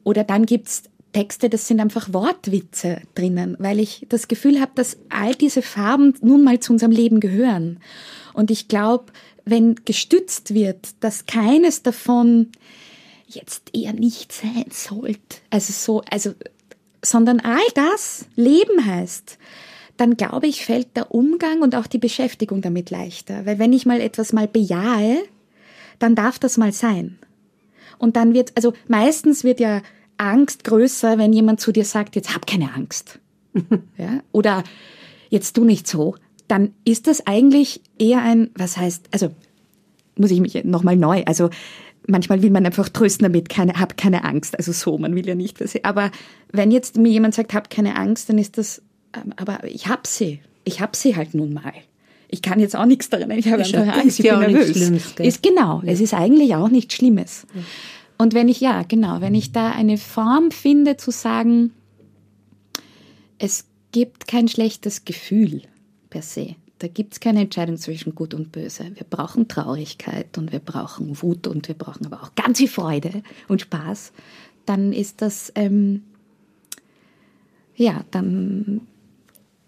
Oder 0.05 0.25
dann 0.25 0.47
gibt's 0.47 0.85
Texte, 1.13 1.49
das 1.49 1.69
sind 1.69 1.81
einfach 1.81 2.13
Wortwitze 2.13 3.01
drinnen, 3.15 3.57
weil 3.61 3.79
ich 3.79 4.05
das 4.09 4.29
Gefühl 4.29 4.61
habe, 4.61 4.73
dass 4.75 4.99
all 5.09 5.35
diese 5.35 5.63
Farben 5.63 6.15
nun 6.21 6.43
mal 6.45 6.61
zu 6.61 6.73
unserem 6.73 6.93
Leben 6.93 7.21
gehören. 7.21 7.79
Und 8.35 8.51
ich 8.51 8.69
glaube, 8.69 9.07
wenn 9.45 9.77
gestützt 9.85 10.53
wird, 10.53 10.89
dass 11.01 11.27
keines 11.27 11.83
davon 11.83 12.49
jetzt 13.29 13.71
eher 13.73 13.93
nicht 13.93 14.33
sein 14.33 14.67
sollte, 14.71 15.39
also 15.51 15.73
so, 15.73 16.03
also 16.11 16.35
sondern 17.05 17.41
all 17.41 17.67
das 17.75 18.27
Leben 18.35 18.85
heißt, 18.85 19.39
dann 19.97 20.17
glaube 20.17 20.47
ich, 20.47 20.65
fällt 20.65 20.97
der 20.97 21.15
Umgang 21.15 21.63
und 21.63 21.75
auch 21.75 21.87
die 21.87 21.99
Beschäftigung 21.99 22.63
damit 22.63 22.91
leichter. 22.91 23.47
Weil 23.47 23.59
wenn 23.59 23.73
ich 23.73 23.87
mal 23.87 24.01
etwas 24.01 24.33
mal 24.33 24.49
bejahe, 24.49 25.19
dann 25.99 26.15
darf 26.15 26.39
das 26.39 26.57
mal 26.57 26.73
sein. 26.73 27.19
Und 27.99 28.17
dann 28.17 28.35
wird, 28.35 28.53
also 28.57 28.73
meistens 28.89 29.45
wird 29.45 29.61
ja 29.61 29.83
Angst 30.17 30.65
größer, 30.65 31.19
wenn 31.19 31.33
jemand 31.33 31.61
zu 31.61 31.73
dir 31.73 31.85
sagt, 31.85 32.17
jetzt 32.17 32.35
hab 32.35 32.47
keine 32.47 32.75
Angst. 32.75 33.21
ja? 33.97 34.21
Oder 34.33 34.65
jetzt 35.31 35.55
tu 35.55 35.65
nicht 35.65 35.87
so. 35.87 36.17
Dann 36.49 36.75
ist 36.85 37.07
das 37.07 37.27
eigentlich 37.27 37.81
eher 37.99 38.21
ein, 38.23 38.51
was 38.57 38.77
heißt, 38.77 39.07
also 39.13 39.31
muss 40.17 40.31
ich 40.31 40.41
mich 40.41 40.65
nochmal 40.65 40.97
neu, 40.97 41.25
also 41.25 41.51
manchmal 42.07 42.43
will 42.43 42.51
man 42.51 42.67
einfach 42.67 42.89
trösten 42.89 43.25
damit, 43.25 43.49
keine, 43.49 43.75
hab 43.75 43.97
keine 43.97 44.25
Angst. 44.25 44.57
Also 44.57 44.73
so, 44.73 44.99
man 44.99 45.15
will 45.15 45.27
ja 45.27 45.35
nicht, 45.35 45.59
aber 45.85 46.11
wenn 46.53 46.71
jetzt 46.71 46.97
mir 46.97 47.11
jemand 47.11 47.35
sagt, 47.35 47.55
hab 47.55 47.71
keine 47.71 47.97
Angst, 47.97 48.29
dann 48.29 48.39
ist 48.39 48.59
das, 48.59 48.83
ähm, 49.15 49.33
aber 49.37 49.65
ich 49.65 49.89
hab 49.89 50.07
sie. 50.07 50.41
Ich 50.65 50.81
hab 50.81 50.97
sie 50.97 51.17
halt 51.17 51.35
nun 51.35 51.53
mal. 51.53 51.73
Ich 52.29 52.43
kann 52.43 52.59
jetzt 52.59 52.75
auch 52.75 52.87
nichts 52.87 53.11
daran, 53.11 53.31
ich 53.33 53.49
habe 53.49 53.63
einfach 53.63 53.99
Angst, 53.99 54.19
ich 54.19 54.29
bin 54.29 54.39
nervös. 54.39 54.77
Ist 55.19 55.43
genau, 55.43 55.83
ja. 55.85 55.93
es 55.93 56.01
ist 56.01 56.15
eigentlich 56.15 56.55
auch 56.55 56.69
nichts 56.69 56.95
Schlimmes. 56.95 57.47
Ja. 57.55 57.63
Und 58.19 58.35
wenn 58.35 58.49
ich, 58.49 58.61
ja, 58.61 58.83
genau, 58.83 59.21
wenn 59.21 59.35
ich 59.35 59.53
da 59.53 59.71
eine 59.71 59.99
Form 59.99 60.51
finde 60.51 60.97
zu 60.97 61.11
sagen, 61.11 61.73
es 63.39 63.67
gibt 63.93 64.27
kein 64.27 64.49
schlechtes 64.49 65.05
Gefühl 65.05 65.63
per 66.11 66.23
se. 66.23 66.57
Da 66.85 66.89
gibt 66.89 67.15
es 67.15 67.21
keine 67.21 67.41
Entscheidung 67.41 67.79
zwischen 67.79 68.15
Gut 68.15 68.35
und 68.35 68.53
Böse. 68.53 68.85
Wir 68.95 69.07
brauchen 69.09 69.49
Traurigkeit 69.49 70.37
und 70.37 70.53
wir 70.53 70.59
brauchen 70.59 71.23
Wut 71.23 71.47
und 71.47 71.67
wir 71.67 71.75
brauchen 71.75 72.05
aber 72.05 72.23
auch 72.23 72.35
ganz 72.35 72.59
viel 72.59 72.69
Freude 72.69 73.23
und 73.49 73.63
Spaß. 73.63 74.13
Dann 74.67 74.93
ist 74.93 75.23
das, 75.23 75.51
ähm, 75.55 76.03
ja, 77.75 78.05
dann, 78.11 78.83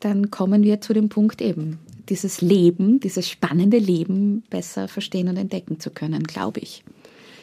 dann 0.01 0.31
kommen 0.31 0.63
wir 0.63 0.83
zu 0.83 0.93
dem 0.93 1.09
Punkt 1.09 1.41
eben, 1.41 1.79
dieses 2.11 2.43
Leben, 2.43 3.01
dieses 3.01 3.31
spannende 3.31 3.79
Leben 3.79 4.43
besser 4.51 4.87
verstehen 4.87 5.29
und 5.29 5.39
entdecken 5.39 5.81
zu 5.81 5.89
können, 5.89 6.25
glaube 6.25 6.61
ich. 6.61 6.85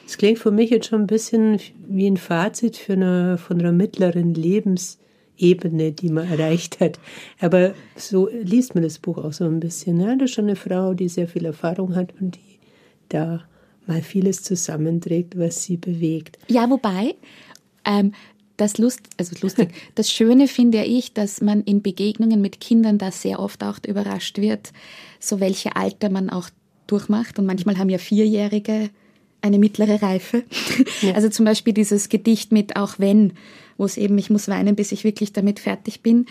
Es 0.06 0.20
klingt 0.20 0.38
für 0.38 0.52
mich 0.52 0.70
jetzt 0.70 0.86
schon 0.86 1.02
ein 1.02 1.08
bisschen 1.08 1.60
wie 1.88 2.06
ein 2.06 2.18
Fazit 2.18 2.78
für 2.78 2.94
eine, 2.94 3.40
von 3.40 3.60
einer 3.60 3.72
mittleren 3.72 4.36
Lebens- 4.36 5.00
Ebene, 5.38 5.92
die 5.92 6.10
man 6.10 6.30
erreicht 6.30 6.80
hat. 6.80 7.00
Aber 7.40 7.74
so 7.96 8.30
liest 8.30 8.76
man 8.76 8.84
das 8.84 9.00
Buch 9.00 9.18
auch 9.18 9.34
so 9.34 9.46
ein 9.46 9.60
bisschen. 9.60 10.00
Ja, 10.00 10.16
das 10.16 10.30
ist 10.30 10.36
schon 10.36 10.46
eine 10.46 10.56
Frau, 10.56 10.94
die 10.94 11.10
sehr 11.10 11.28
viel 11.28 11.46
Erfahrung 11.46 11.96
hat 11.96 12.14
und 12.20 12.36
die 12.36 12.60
da 13.10 13.44
mal 13.86 14.02
vieles 14.02 14.44
zusammenträgt, 14.44 15.38
was 15.38 15.64
sie 15.64 15.78
bewegt. 15.78 16.38
Ja, 16.48 16.70
wobei, 16.70 17.16
ähm, 17.86 18.14
das 18.58 18.78
Lust, 18.78 19.02
also 19.18 19.36
lustig, 19.42 19.74
das 19.96 20.12
Schöne 20.12 20.48
finde 20.48 20.84
ich, 20.84 21.14
dass 21.14 21.42
man 21.42 21.64
in 21.64 21.82
Begegnungen 21.82 22.42
mit 22.42 22.60
Kindern 22.60 22.98
da 22.98 23.12
sehr 23.12 23.40
oft 23.40 23.64
auch 23.64 23.80
überrascht 23.86 24.38
wird, 24.38 24.72
so 25.20 25.40
welche 25.40 25.76
Alter 25.76 26.10
man 26.10 26.30
auch 26.30 26.50
durchmacht. 26.88 27.40
Und 27.40 27.46
manchmal 27.46 27.78
haben 27.78 27.90
ja 27.90 27.98
Vierjährige 27.98 28.90
eine 29.42 29.60
mittlere 29.60 30.02
Reife. 30.02 30.44
Ja. 31.02 31.14
Also 31.14 31.28
zum 31.30 31.46
Beispiel 31.46 31.74
dieses 31.74 32.08
Gedicht 32.08 32.52
mit 32.52 32.78
Auch 32.78 32.98
wenn, 32.98 33.34
wo 33.78 33.86
es 33.86 33.98
eben, 33.98 34.18
ich 34.18 34.30
muss 34.30 34.48
weinen, 34.48 34.76
bis 34.76 34.92
ich 34.92 35.04
wirklich 35.04 35.34
damit 35.34 35.60
fertig 35.60 36.02
bin. 36.02 36.26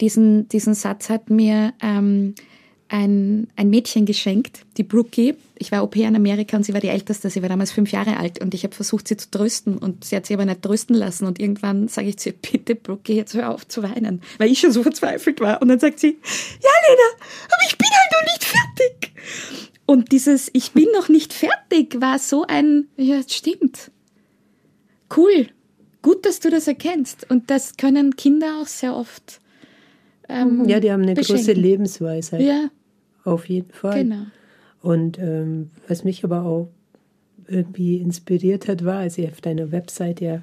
Diesen, 0.00 0.48
diesen 0.48 0.74
Satz 0.74 1.08
hat 1.08 1.30
mir 1.30 1.72
ähm, 1.80 2.34
ein, 2.88 3.48
ein 3.56 3.70
Mädchen 3.70 4.06
geschenkt, 4.06 4.60
die 4.76 4.82
Brookie. 4.82 5.34
Ich 5.56 5.72
war 5.72 5.82
OP 5.82 5.96
in 5.96 6.14
Amerika 6.16 6.56
und 6.56 6.64
sie 6.64 6.74
war 6.74 6.80
die 6.80 6.88
Älteste. 6.88 7.30
Sie 7.30 7.42
war 7.42 7.48
damals 7.48 7.72
fünf 7.72 7.90
Jahre 7.92 8.18
alt 8.18 8.40
und 8.40 8.54
ich 8.54 8.64
habe 8.64 8.74
versucht, 8.74 9.08
sie 9.08 9.16
zu 9.16 9.30
trösten 9.30 9.78
und 9.78 10.04
sie 10.04 10.16
hat 10.16 10.26
sie 10.26 10.34
aber 10.34 10.44
nicht 10.44 10.62
trösten 10.62 10.94
lassen. 10.94 11.26
Und 11.26 11.40
irgendwann 11.40 11.88
sage 11.88 12.08
ich 12.08 12.18
zu 12.18 12.30
ihr, 12.30 12.34
bitte 12.34 12.74
Brookie, 12.74 13.14
jetzt 13.14 13.34
hör 13.34 13.50
auf 13.50 13.66
zu 13.66 13.82
weinen, 13.82 14.20
weil 14.38 14.50
ich 14.50 14.60
schon 14.60 14.72
so 14.72 14.82
verzweifelt 14.82 15.40
war. 15.40 15.62
Und 15.62 15.68
dann 15.68 15.80
sagt 15.80 16.00
sie, 16.00 16.18
ja 16.62 16.70
Lena, 16.88 17.24
aber 17.46 17.62
ich 17.66 17.78
bin 17.78 17.88
halt 17.90 18.12
noch 18.12 18.32
nicht 18.32 18.44
fertig. 18.44 19.14
Und 19.86 20.12
dieses 20.12 20.50
Ich 20.52 20.72
bin 20.72 20.88
noch 20.94 21.08
nicht 21.08 21.32
fertig 21.32 22.00
war 22.00 22.18
so 22.18 22.44
ein, 22.46 22.88
ja, 22.96 23.20
stimmt. 23.26 23.90
Cool. 25.14 25.48
Gut, 26.04 26.26
dass 26.26 26.38
du 26.38 26.50
das 26.50 26.68
erkennst. 26.68 27.30
Und 27.30 27.50
das 27.50 27.78
können 27.78 28.14
Kinder 28.14 28.60
auch 28.60 28.66
sehr 28.66 28.94
oft. 28.94 29.40
Ähm, 30.28 30.68
ja, 30.68 30.78
die 30.78 30.92
haben 30.92 31.02
eine 31.02 31.14
beschenken. 31.14 31.46
große 31.46 31.58
Lebensweisheit. 31.58 32.42
Ja. 32.42 32.68
Auf 33.24 33.48
jeden 33.48 33.72
Fall. 33.72 34.04
Genau. 34.04 34.26
Und 34.82 35.18
ähm, 35.18 35.70
was 35.88 36.04
mich 36.04 36.22
aber 36.22 36.42
auch 36.42 36.68
irgendwie 37.48 37.96
inspiriert 37.96 38.68
hat, 38.68 38.84
war, 38.84 38.98
als 38.98 39.16
ich 39.16 39.30
auf 39.30 39.40
deiner 39.40 39.72
Website 39.72 40.20
ja 40.20 40.42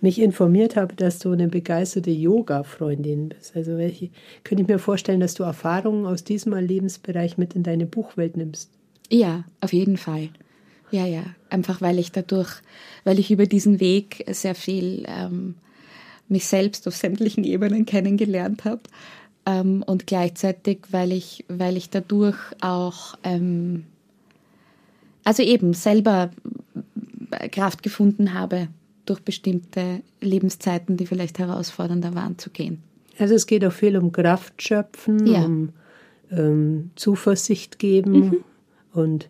mich 0.00 0.20
informiert 0.20 0.76
habe, 0.76 0.94
dass 0.94 1.18
du 1.18 1.32
eine 1.32 1.48
begeisterte 1.48 2.12
Yoga-Freundin 2.12 3.30
bist. 3.30 3.56
Also 3.56 3.78
welche, 3.78 4.10
könnte 4.44 4.62
ich 4.62 4.68
mir 4.68 4.78
vorstellen, 4.78 5.18
dass 5.18 5.34
du 5.34 5.42
Erfahrungen 5.42 6.06
aus 6.06 6.22
diesem 6.22 6.54
Lebensbereich 6.54 7.38
mit 7.38 7.56
in 7.56 7.64
deine 7.64 7.86
Buchwelt 7.86 8.36
nimmst. 8.36 8.70
Ja, 9.10 9.42
auf 9.60 9.72
jeden 9.72 9.96
Fall. 9.96 10.28
Ja, 10.92 11.06
ja. 11.06 11.24
Einfach 11.52 11.80
weil 11.80 11.98
ich 11.98 12.12
dadurch, 12.12 12.50
weil 13.04 13.18
ich 13.18 13.30
über 13.30 13.46
diesen 13.46 13.78
Weg 13.78 14.24
sehr 14.30 14.54
viel 14.54 15.04
ähm, 15.06 15.54
mich 16.28 16.46
selbst 16.46 16.88
auf 16.88 16.96
sämtlichen 16.96 17.44
Ebenen 17.44 17.84
kennengelernt 17.84 18.64
habe. 18.64 18.80
Ähm, 19.44 19.82
und 19.86 20.06
gleichzeitig, 20.06 20.78
weil 20.90 21.12
ich, 21.12 21.44
weil 21.48 21.76
ich 21.76 21.90
dadurch 21.90 22.38
auch, 22.60 23.14
ähm, 23.22 23.84
also 25.24 25.42
eben 25.42 25.74
selber 25.74 26.30
Kraft 27.50 27.82
gefunden 27.82 28.34
habe, 28.34 28.68
durch 29.04 29.20
bestimmte 29.20 30.00
Lebenszeiten, 30.20 30.96
die 30.96 31.06
vielleicht 31.06 31.38
herausfordernder 31.38 32.14
waren, 32.14 32.38
zu 32.38 32.50
gehen. 32.50 32.82
Also 33.18 33.34
es 33.34 33.46
geht 33.46 33.64
auch 33.64 33.72
viel 33.72 33.96
um 33.96 34.12
Kraft 34.12 34.62
schöpfen, 34.62 35.26
ja. 35.26 35.44
um 35.44 35.70
ähm, 36.30 36.90
Zuversicht 36.96 37.78
geben 37.78 38.12
mhm. 38.12 38.44
und 38.92 39.28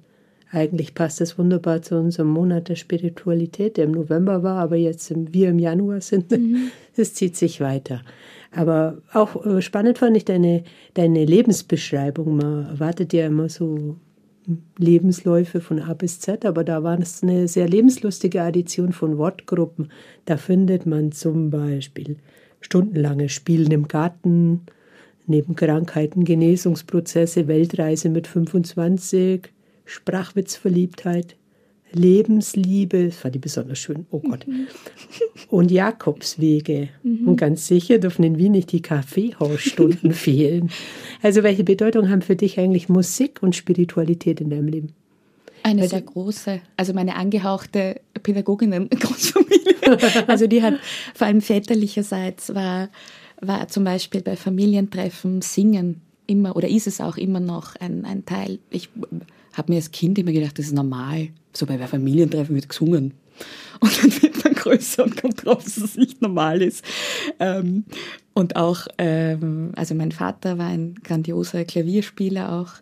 eigentlich 0.52 0.94
passt 0.94 1.20
das 1.20 1.38
wunderbar 1.38 1.80
zu 1.80 1.96
unserem 1.96 2.28
Monat 2.28 2.68
der 2.68 2.76
Spiritualität, 2.76 3.78
der 3.78 3.84
im 3.84 3.92
November 3.92 4.42
war, 4.42 4.58
aber 4.58 4.76
jetzt 4.76 5.10
im, 5.10 5.32
wir 5.32 5.48
im 5.48 5.58
Januar 5.58 6.00
sind. 6.00 6.30
Mhm. 6.30 6.70
Es 6.94 7.14
zieht 7.14 7.36
sich 7.36 7.62
weiter. 7.62 8.02
Aber 8.54 8.98
auch 9.14 9.46
äh, 9.46 9.62
spannend 9.62 9.96
fand 9.96 10.14
ich 10.14 10.26
deine, 10.26 10.62
deine 10.92 11.24
Lebensbeschreibung. 11.24 12.36
Man 12.36 12.66
erwartet 12.66 13.14
ja 13.14 13.26
immer 13.26 13.48
so 13.48 13.96
Lebensläufe 14.76 15.62
von 15.62 15.80
A 15.80 15.94
bis 15.94 16.20
Z, 16.20 16.44
aber 16.44 16.64
da 16.64 16.82
war 16.82 16.98
es 17.00 17.22
eine 17.22 17.48
sehr 17.48 17.66
lebenslustige 17.66 18.42
Addition 18.42 18.92
von 18.92 19.16
Wortgruppen. 19.16 19.90
Da 20.26 20.36
findet 20.36 20.84
man 20.84 21.12
zum 21.12 21.48
Beispiel 21.48 22.16
stundenlange 22.60 23.30
Spielen 23.30 23.70
im 23.70 23.88
Garten, 23.88 24.60
neben 25.26 25.56
Krankheiten 25.56 26.24
Genesungsprozesse, 26.24 27.48
Weltreise 27.48 28.10
mit 28.10 28.26
25, 28.26 29.48
Sprachwitzverliebtheit, 29.92 31.36
Lebensliebe, 31.92 33.06
das 33.06 33.16
fand 33.16 33.36
ich 33.36 33.42
besonders 33.42 33.78
schön, 33.78 34.06
oh 34.10 34.20
Gott, 34.20 34.46
mhm. 34.46 34.66
und 35.48 35.70
Jakobswege. 35.70 36.88
Mhm. 37.02 37.28
Und 37.28 37.36
ganz 37.36 37.66
sicher 37.66 37.98
dürfen 37.98 38.24
in 38.24 38.38
Wien 38.38 38.52
nicht 38.52 38.72
die 38.72 38.80
Kaffeehausstunden 38.80 40.12
fehlen. 40.12 40.70
Also 41.22 41.42
welche 41.42 41.64
Bedeutung 41.64 42.08
haben 42.08 42.22
für 42.22 42.36
dich 42.36 42.58
eigentlich 42.58 42.88
Musik 42.88 43.42
und 43.42 43.54
Spiritualität 43.54 44.40
in 44.40 44.48
deinem 44.48 44.68
Leben? 44.68 44.94
Eine 45.64 45.86
sehr 45.86 46.00
große, 46.00 46.60
also 46.76 46.92
meine 46.92 47.14
angehauchte 47.14 48.00
Pädagoginnen-Großfamilie. 48.22 50.24
also 50.26 50.46
die 50.46 50.62
hat 50.62 50.74
vor 51.14 51.26
allem 51.26 51.40
väterlicherseits 51.40 52.54
war, 52.54 52.88
war 53.40 53.68
zum 53.68 53.84
Beispiel 53.84 54.22
bei 54.22 54.34
Familientreffen 54.34 55.42
Singen 55.42 56.00
immer 56.26 56.56
oder 56.56 56.68
ist 56.68 56.86
es 56.86 57.00
auch 57.00 57.16
immer 57.16 57.40
noch 57.40 57.76
ein, 57.76 58.04
ein 58.04 58.24
Teil. 58.24 58.58
Ich 58.70 58.88
habe 59.52 59.72
mir 59.72 59.76
als 59.76 59.90
Kind 59.90 60.18
immer 60.18 60.32
gedacht, 60.32 60.58
das 60.58 60.66
ist 60.66 60.74
normal. 60.74 61.28
So 61.52 61.66
bei 61.66 61.78
Familientreffen 61.78 62.54
wird 62.54 62.68
gesungen. 62.68 63.14
Und 63.80 64.02
dann 64.02 64.22
wird 64.22 64.44
man 64.44 64.54
größer 64.54 65.04
und 65.04 65.20
kommt 65.20 65.44
drauf, 65.44 65.64
dass 65.64 65.76
es 65.76 65.96
nicht 65.96 66.22
normal 66.22 66.62
ist. 66.62 66.84
Ähm, 67.40 67.84
und 68.34 68.56
auch, 68.56 68.86
ähm, 68.98 69.72
also 69.76 69.94
mein 69.94 70.12
Vater 70.12 70.58
war 70.58 70.68
ein 70.68 70.94
grandioser 71.02 71.64
Klavierspieler 71.64 72.52
auch 72.52 72.74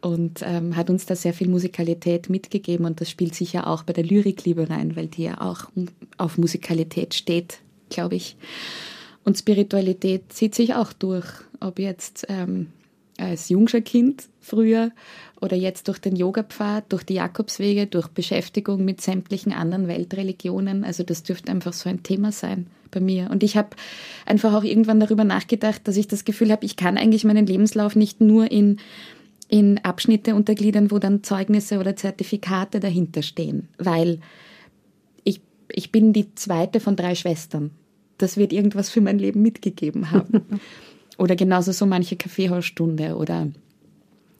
und 0.00 0.42
ähm, 0.44 0.76
hat 0.76 0.90
uns 0.90 1.06
da 1.06 1.16
sehr 1.16 1.32
viel 1.32 1.48
Musikalität 1.48 2.28
mitgegeben 2.28 2.84
und 2.84 3.00
das 3.00 3.08
spielt 3.08 3.34
sicher 3.34 3.66
auch 3.66 3.84
bei 3.84 3.94
der 3.94 4.04
Lyrikliebe 4.04 4.68
rein, 4.68 4.96
weil 4.96 5.06
die 5.06 5.24
ja 5.24 5.40
auch 5.40 5.70
auf 6.18 6.36
Musikalität 6.36 7.14
steht, 7.14 7.60
glaube 7.88 8.16
ich. 8.16 8.36
Und 9.24 9.38
Spiritualität 9.38 10.30
zieht 10.30 10.54
sich 10.54 10.74
auch 10.74 10.92
durch, 10.92 11.26
ob 11.60 11.78
jetzt 11.78 12.26
ähm, 12.28 12.66
als 13.18 13.48
jungscher 13.48 13.80
Kind 13.80 14.28
früher 14.40 14.90
oder 15.40 15.56
jetzt 15.56 15.88
durch 15.88 15.98
den 15.98 16.16
Yogapfad, 16.16 16.92
durch 16.92 17.04
die 17.04 17.14
Jakobswege, 17.14 17.86
durch 17.86 18.08
Beschäftigung 18.08 18.84
mit 18.84 19.00
sämtlichen 19.00 19.52
anderen 19.52 19.88
Weltreligionen. 19.88 20.84
Also 20.84 21.02
das 21.02 21.22
dürfte 21.22 21.52
einfach 21.52 21.72
so 21.72 21.88
ein 21.88 22.02
Thema 22.02 22.32
sein 22.32 22.66
bei 22.90 23.00
mir. 23.00 23.30
Und 23.30 23.42
ich 23.42 23.56
habe 23.56 23.70
einfach 24.26 24.54
auch 24.54 24.64
irgendwann 24.64 25.00
darüber 25.00 25.24
nachgedacht, 25.24 25.86
dass 25.86 25.96
ich 25.96 26.08
das 26.08 26.24
Gefühl 26.24 26.50
habe, 26.50 26.64
ich 26.64 26.76
kann 26.76 26.96
eigentlich 26.96 27.24
meinen 27.24 27.46
Lebenslauf 27.46 27.96
nicht 27.96 28.20
nur 28.20 28.50
in, 28.50 28.78
in 29.48 29.78
Abschnitte 29.78 30.34
untergliedern, 30.34 30.90
wo 30.90 30.98
dann 30.98 31.22
Zeugnisse 31.22 31.78
oder 31.78 31.96
Zertifikate 31.96 32.80
dahinter 32.80 33.22
stehen, 33.22 33.68
weil 33.78 34.20
ich, 35.24 35.40
ich 35.70 35.92
bin 35.92 36.12
die 36.12 36.34
zweite 36.34 36.80
von 36.80 36.96
drei 36.96 37.14
Schwestern. 37.14 37.70
Das 38.18 38.36
wird 38.36 38.52
irgendwas 38.52 38.90
für 38.90 39.00
mein 39.00 39.18
Leben 39.18 39.42
mitgegeben 39.42 40.10
haben. 40.10 40.60
oder 41.18 41.36
genauso 41.36 41.72
so 41.72 41.86
manche 41.86 42.16
Kaffeehausstunde 42.16 43.16
oder 43.16 43.48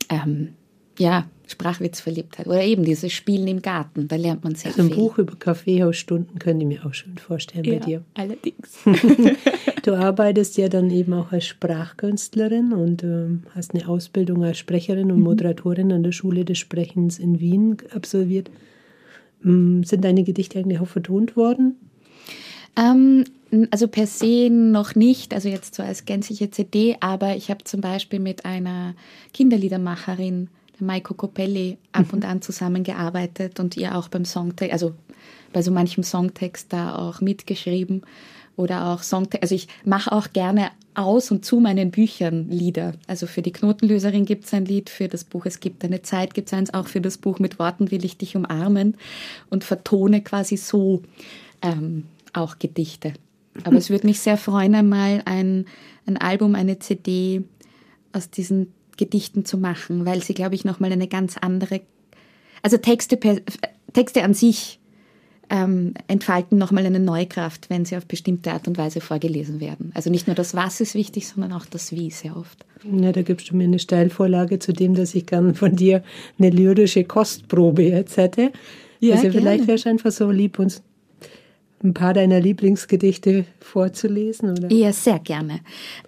ähm, 0.08 0.54
ja, 0.98 1.26
Sprachwitzverliebtheit 1.46 2.46
oder 2.46 2.62
eben 2.62 2.84
dieses 2.84 3.12
Spielen 3.12 3.46
im 3.48 3.60
Garten, 3.60 4.08
da 4.08 4.16
lernt 4.16 4.44
man 4.44 4.54
sehr 4.54 4.70
also 4.70 4.82
ein 4.82 4.88
viel. 4.88 4.96
Ein 4.96 4.98
Buch 4.98 5.18
über 5.18 5.36
Kaffeehausstunden 5.36 6.38
könnte 6.38 6.62
ich 6.62 6.68
mir 6.68 6.86
auch 6.86 6.94
schön 6.94 7.18
vorstellen 7.18 7.64
ja, 7.64 7.78
bei 7.78 7.84
dir. 7.84 8.04
allerdings. 8.14 8.78
du 9.82 9.94
arbeitest 9.94 10.56
ja 10.56 10.68
dann 10.68 10.90
eben 10.90 11.12
auch 11.12 11.32
als 11.32 11.46
Sprachkünstlerin 11.46 12.72
und 12.72 13.02
ähm, 13.02 13.42
hast 13.54 13.74
eine 13.74 13.88
Ausbildung 13.88 14.44
als 14.44 14.58
Sprecherin 14.58 15.10
und 15.10 15.18
mhm. 15.18 15.24
Moderatorin 15.24 15.92
an 15.92 16.02
der 16.02 16.12
Schule 16.12 16.44
des 16.44 16.58
Sprechens 16.58 17.18
in 17.18 17.40
Wien 17.40 17.76
absolviert. 17.94 18.50
Ähm, 19.44 19.84
sind 19.84 20.04
deine 20.04 20.24
Gedichte 20.24 20.58
eigentlich 20.58 20.80
auch 20.80 20.88
vertont 20.88 21.36
worden? 21.36 21.76
Ähm, 22.76 23.24
also 23.70 23.88
per 23.88 24.06
se 24.06 24.48
noch 24.50 24.94
nicht, 24.94 25.32
also 25.32 25.48
jetzt 25.48 25.74
so 25.74 25.82
als 25.82 26.04
gänzliche 26.04 26.50
CD, 26.50 26.96
aber 27.00 27.36
ich 27.36 27.50
habe 27.50 27.64
zum 27.64 27.80
Beispiel 27.80 28.18
mit 28.18 28.44
einer 28.44 28.94
Kinderliedermacherin 29.32 30.48
der 30.78 30.86
Maiko 30.86 31.14
Copelli 31.14 31.78
ab 31.92 32.12
und 32.12 32.24
mhm. 32.24 32.30
an 32.30 32.42
zusammengearbeitet 32.42 33.60
und 33.60 33.76
ihr 33.76 33.96
auch 33.96 34.08
beim 34.08 34.24
Songtext, 34.24 34.72
also 34.72 34.94
bei 35.52 35.62
so 35.62 35.70
manchem 35.70 36.02
Songtext 36.02 36.72
da 36.72 36.96
auch 36.96 37.20
mitgeschrieben 37.20 38.02
oder 38.56 38.88
auch 38.88 39.02
Songtext. 39.02 39.42
Also 39.42 39.54
ich 39.54 39.68
mache 39.84 40.10
auch 40.12 40.32
gerne 40.32 40.70
aus 40.94 41.30
und 41.30 41.44
zu 41.44 41.60
meinen 41.60 41.90
Büchern 41.90 42.48
Lieder. 42.50 42.94
Also 43.06 43.26
für 43.26 43.42
die 43.42 43.52
Knotenlöserin 43.52 44.24
gibt 44.24 44.44
es 44.44 44.54
ein 44.54 44.64
Lied, 44.64 44.90
für 44.90 45.08
das 45.08 45.24
Buch 45.24 45.46
Es 45.46 45.60
gibt 45.60 45.84
eine 45.84 46.02
Zeit 46.02 46.34
gibt 46.34 46.48
es 46.48 46.54
eins, 46.54 46.74
auch 46.74 46.86
für 46.86 47.00
das 47.00 47.18
Buch 47.18 47.38
Mit 47.38 47.58
Worten 47.58 47.90
will 47.90 48.04
ich 48.04 48.16
dich 48.16 48.36
umarmen 48.36 48.96
und 49.50 49.64
vertone 49.64 50.22
quasi 50.22 50.56
so 50.56 51.02
ähm, 51.62 52.04
auch 52.34 52.58
Gedichte. 52.58 53.14
Aber 53.62 53.76
es 53.76 53.90
würde 53.90 54.06
mich 54.06 54.20
sehr 54.20 54.36
freuen, 54.36 54.74
einmal 54.74 55.22
ein, 55.26 55.66
ein 56.06 56.16
Album, 56.16 56.54
eine 56.54 56.78
CD 56.80 57.44
aus 58.12 58.30
diesen 58.30 58.72
Gedichten 58.96 59.44
zu 59.44 59.58
machen, 59.58 60.04
weil 60.04 60.22
sie, 60.22 60.34
glaube 60.34 60.54
ich, 60.54 60.64
nochmal 60.64 60.92
eine 60.92 61.08
ganz 61.08 61.36
andere, 61.36 61.80
also 62.62 62.76
Texte, 62.76 63.18
Texte 63.92 64.22
an 64.24 64.34
sich 64.34 64.80
ähm, 65.50 65.94
entfalten 66.08 66.58
nochmal 66.58 66.86
eine 66.86 67.00
neue 67.00 67.26
Kraft, 67.26 67.70
wenn 67.70 67.84
sie 67.84 67.96
auf 67.96 68.06
bestimmte 68.06 68.52
Art 68.52 68.66
und 68.66 68.78
Weise 68.78 69.00
vorgelesen 69.00 69.60
werden. 69.60 69.92
Also 69.94 70.10
nicht 70.10 70.26
nur 70.26 70.34
das 70.34 70.54
Was 70.54 70.80
ist 70.80 70.94
wichtig, 70.94 71.28
sondern 71.28 71.52
auch 71.52 71.66
das 71.66 71.92
Wie 71.92 72.10
sehr 72.10 72.36
oft. 72.36 72.64
Ja, 72.82 73.12
da 73.12 73.22
gibst 73.22 73.50
du 73.50 73.56
mir 73.56 73.64
eine 73.64 73.78
Steilvorlage 73.78 74.58
zu 74.58 74.72
dem, 74.72 74.94
dass 74.94 75.14
ich 75.14 75.26
gern 75.26 75.54
von 75.54 75.76
dir 75.76 76.02
eine 76.38 76.50
lyrische 76.50 77.04
Kostprobe 77.04 77.82
jetzt 77.82 78.16
hätte. 78.16 78.52
Ja, 79.00 79.16
also 79.16 79.30
vielleicht 79.30 79.66
wärst 79.66 79.84
du 79.84 79.90
einfach 79.90 80.12
so 80.12 80.30
lieb, 80.30 80.58
uns 80.58 80.82
ein 81.84 81.94
paar 81.94 82.14
deiner 82.14 82.40
Lieblingsgedichte 82.40 83.44
vorzulesen, 83.60 84.50
oder? 84.52 84.72
Ja, 84.72 84.92
sehr 84.92 85.18
gerne. 85.18 85.60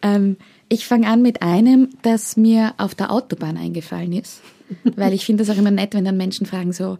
Ähm, 0.03 0.37
ich 0.69 0.87
fange 0.87 1.07
an 1.07 1.23
mit 1.23 1.43
einem, 1.43 1.91
das 2.03 2.37
mir 2.37 2.75
auf 2.79 2.95
der 2.95 3.13
Autobahn 3.13 3.57
eingefallen 3.57 4.13
ist, 4.13 4.41
weil 4.97 5.13
ich 5.13 5.25
finde 5.25 5.45
es 5.45 5.51
auch 5.51 5.57
immer 5.57 5.71
nett, 5.71 5.95
wenn 5.95 6.05
dann 6.05 6.17
Menschen 6.17 6.47
fragen 6.47 6.73
so, 6.73 6.99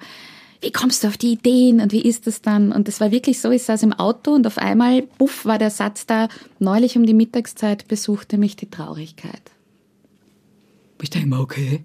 wie 0.61 0.73
kommst 0.73 1.05
du 1.05 1.09
auf 1.09 1.17
die 1.17 1.33
Ideen 1.33 1.81
und 1.81 1.93
wie 1.93 2.03
ist 2.03 2.27
das 2.27 2.41
dann? 2.41 2.73
Und 2.73 2.89
das 2.89 3.01
war 3.01 3.11
wirklich 3.11 3.41
so, 3.41 3.51
ich 3.51 3.63
saß 3.63 3.83
im 3.83 3.93
Auto 3.93 4.33
und 4.33 4.47
auf 4.47 4.59
einmal, 4.59 5.03
buff, 5.19 5.45
war 5.45 5.59
der 5.59 5.71
Satz 5.71 6.07
da, 6.07 6.29
neulich 6.59 6.97
um 6.97 7.05
die 7.05 7.15
Mittagszeit 7.15 7.89
besuchte 7.89 8.39
mich 8.39 8.57
die 8.57 8.71
Traurigkeit. 8.71 9.43
Ich 11.03 11.11
dachte 11.11 11.27
immer, 11.27 11.41
okay, 11.41 11.83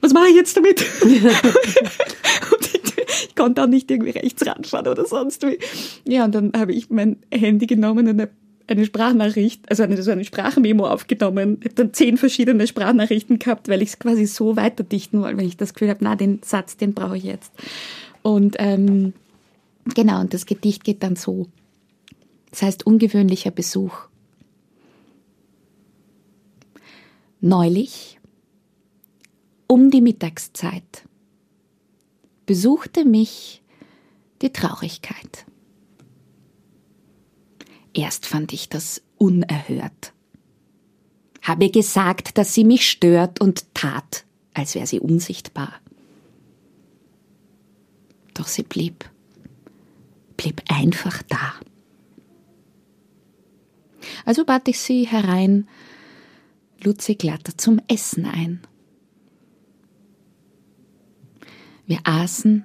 was 0.00 0.14
mache 0.14 0.28
ich 0.28 0.36
jetzt 0.36 0.56
damit? 0.56 0.80
und 1.02 2.79
ich, 3.08 3.28
ich, 3.28 3.34
konnte 3.34 3.62
auch 3.62 3.66
nicht 3.66 3.90
irgendwie 3.90 4.10
rechts 4.10 4.46
ranschauen 4.46 4.86
oder 4.86 5.06
sonst 5.06 5.46
wie. 5.46 5.58
Ja, 6.06 6.24
und 6.24 6.34
dann 6.34 6.52
habe 6.56 6.72
ich 6.72 6.90
mein 6.90 7.16
Handy 7.32 7.66
genommen 7.66 8.08
und 8.08 8.20
eine, 8.20 8.30
eine 8.66 8.84
Sprachnachricht, 8.84 9.68
also 9.68 9.82
eine, 9.82 10.00
so 10.02 10.10
eine 10.10 10.24
Sprachmemo 10.24 10.86
aufgenommen, 10.86 11.58
habe 11.64 11.74
dann 11.74 11.92
zehn 11.92 12.16
verschiedene 12.16 12.66
Sprachnachrichten 12.66 13.38
gehabt, 13.38 13.68
weil 13.68 13.82
ich 13.82 13.90
es 13.90 13.98
quasi 13.98 14.26
so 14.26 14.56
weiterdichten 14.56 15.20
wollte, 15.20 15.38
weil 15.38 15.46
ich 15.46 15.56
das 15.56 15.74
Gefühl 15.74 15.90
habe, 15.90 16.00
na, 16.02 16.16
den 16.16 16.40
Satz, 16.44 16.76
den 16.76 16.94
brauche 16.94 17.16
ich 17.16 17.24
jetzt. 17.24 17.52
Und 18.22 18.56
ähm, 18.58 19.12
genau, 19.94 20.20
und 20.20 20.34
das 20.34 20.46
Gedicht 20.46 20.84
geht 20.84 21.02
dann 21.02 21.16
so. 21.16 21.46
Das 22.50 22.62
heißt 22.62 22.86
ungewöhnlicher 22.86 23.50
Besuch. 23.50 23.94
Neulich 27.40 28.18
um 29.66 29.90
die 29.90 30.00
Mittagszeit 30.00 31.04
besuchte 32.50 33.04
mich 33.04 33.62
die 34.42 34.52
Traurigkeit. 34.52 35.46
Erst 37.94 38.26
fand 38.26 38.52
ich 38.52 38.68
das 38.68 39.02
unerhört. 39.18 40.12
Habe 41.42 41.70
gesagt, 41.70 42.38
dass 42.38 42.52
sie 42.52 42.64
mich 42.64 42.90
stört 42.90 43.40
und 43.40 43.72
tat, 43.72 44.24
als 44.52 44.74
wäre 44.74 44.88
sie 44.88 44.98
unsichtbar. 44.98 45.74
Doch 48.34 48.48
sie 48.48 48.64
blieb, 48.64 49.08
blieb 50.36 50.60
einfach 50.68 51.22
da. 51.22 51.54
Also 54.24 54.44
bat 54.44 54.66
ich 54.66 54.80
sie 54.80 55.06
herein, 55.06 55.68
lud 56.82 57.00
sie 57.00 57.14
glatter 57.14 57.56
zum 57.56 57.80
Essen 57.86 58.24
ein. 58.24 58.60
Wir 61.90 62.02
aßen, 62.04 62.64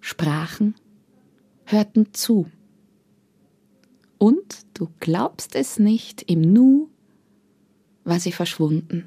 sprachen, 0.00 0.74
hörten 1.64 2.12
zu. 2.12 2.50
Und, 4.18 4.66
du 4.74 4.88
glaubst 4.98 5.54
es 5.54 5.78
nicht, 5.78 6.22
im 6.22 6.40
Nu 6.40 6.88
war 8.02 8.18
sie 8.18 8.32
verschwunden. 8.32 9.06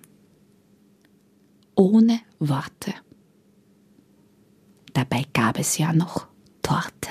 Ohne 1.76 2.22
Worte. 2.40 2.94
Dabei 4.94 5.26
gab 5.34 5.60
es 5.60 5.78
ja 5.78 5.92
noch 5.92 6.28
Torte. 6.62 7.10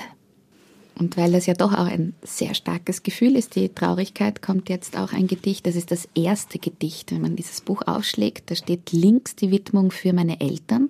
Und 0.97 1.17
weil 1.17 1.33
das 1.33 1.45
ja 1.45 1.53
doch 1.53 1.73
auch 1.73 1.85
ein 1.85 2.15
sehr 2.23 2.55
starkes 2.55 3.03
Gefühl 3.03 3.35
ist, 3.35 3.55
die 3.55 3.69
Traurigkeit, 3.69 4.41
kommt 4.41 4.67
jetzt 4.67 4.97
auch 4.97 5.13
ein 5.13 5.27
Gedicht. 5.27 5.67
Das 5.67 5.75
ist 5.75 5.91
das 5.91 6.09
erste 6.15 6.57
Gedicht, 6.57 7.11
wenn 7.11 7.21
man 7.21 7.35
dieses 7.35 7.61
Buch 7.61 7.83
aufschlägt. 7.85 8.49
Da 8.49 8.55
steht 8.55 8.91
links 8.91 9.35
die 9.35 9.51
Widmung 9.51 9.91
für 9.91 10.11
meine 10.11 10.41
Eltern 10.41 10.89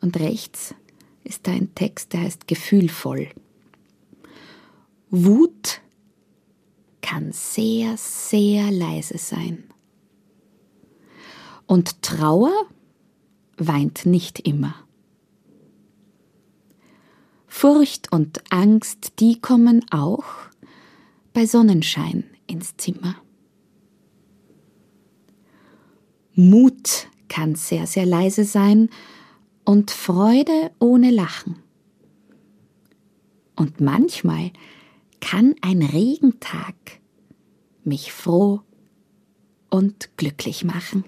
und 0.00 0.18
rechts 0.18 0.74
ist 1.24 1.46
da 1.46 1.52
ein 1.52 1.74
Text, 1.74 2.12
der 2.12 2.20
heißt 2.22 2.46
gefühlvoll. 2.46 3.28
Wut 5.10 5.80
kann 7.00 7.32
sehr, 7.32 7.96
sehr 7.96 8.70
leise 8.70 9.18
sein. 9.18 9.64
Und 11.66 12.02
Trauer 12.02 12.52
weint 13.56 14.06
nicht 14.06 14.40
immer. 14.40 14.74
Furcht 17.46 18.12
und 18.12 18.42
Angst, 18.52 19.14
die 19.18 19.40
kommen 19.40 19.84
auch 19.90 20.24
bei 21.32 21.46
Sonnenschein 21.46 22.24
ins 22.46 22.76
Zimmer. 22.76 23.16
Mut 26.34 27.08
kann 27.28 27.54
sehr, 27.54 27.86
sehr 27.86 28.04
leise 28.04 28.44
sein 28.44 28.90
und 29.66 29.90
Freude 29.90 30.70
ohne 30.78 31.10
Lachen. 31.10 31.56
Und 33.56 33.80
manchmal 33.80 34.52
kann 35.20 35.54
ein 35.60 35.82
Regentag 35.82 36.74
mich 37.84 38.12
froh 38.12 38.60
und 39.68 40.16
glücklich 40.16 40.64
machen. 40.64 41.04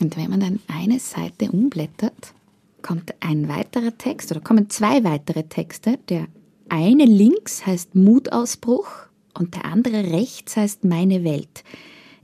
Und 0.00 0.16
wenn 0.16 0.30
man 0.30 0.40
dann 0.40 0.60
eine 0.66 0.98
Seite 0.98 1.52
umblättert, 1.52 2.34
kommt 2.82 3.14
ein 3.20 3.48
weiterer 3.48 3.96
Text 3.96 4.32
oder 4.32 4.40
kommen 4.40 4.68
zwei 4.68 5.04
weitere 5.04 5.44
Texte. 5.44 5.98
Der 6.08 6.26
eine 6.68 7.04
links 7.04 7.64
heißt 7.64 7.94
Mutausbruch 7.94 8.88
und 9.34 9.54
der 9.54 9.66
andere 9.66 10.10
rechts 10.12 10.56
heißt 10.56 10.84
Meine 10.84 11.22
Welt. 11.22 11.62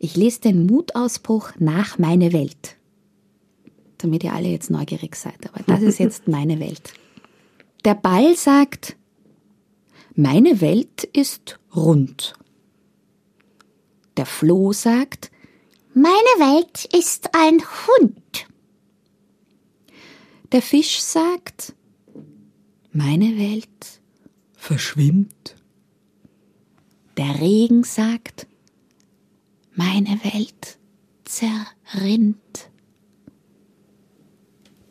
Ich 0.00 0.16
lese 0.16 0.40
den 0.40 0.66
Mutausbruch 0.66 1.52
nach 1.58 1.98
Meine 1.98 2.32
Welt 2.32 2.77
damit 3.98 4.24
ihr 4.24 4.32
alle 4.32 4.48
jetzt 4.48 4.70
neugierig 4.70 5.16
seid. 5.16 5.48
Aber 5.48 5.62
das 5.66 5.82
ist 5.82 5.98
jetzt 5.98 6.28
meine 6.28 6.60
Welt. 6.60 6.92
Der 7.84 7.94
Ball 7.94 8.36
sagt, 8.36 8.96
meine 10.14 10.60
Welt 10.60 11.04
ist 11.04 11.58
rund. 11.74 12.34
Der 14.16 14.26
Floh 14.26 14.72
sagt, 14.72 15.30
meine 15.94 16.12
Welt 16.38 16.84
ist 16.92 17.34
ein 17.34 17.60
Hund. 17.60 18.46
Der 20.52 20.62
Fisch 20.62 21.00
sagt, 21.00 21.74
meine 22.92 23.36
Welt 23.38 24.00
verschwimmt. 24.54 25.56
Der 27.16 27.40
Regen 27.40 27.84
sagt, 27.84 28.46
meine 29.74 30.18
Welt 30.24 30.78
zerrinnt. 31.24 32.67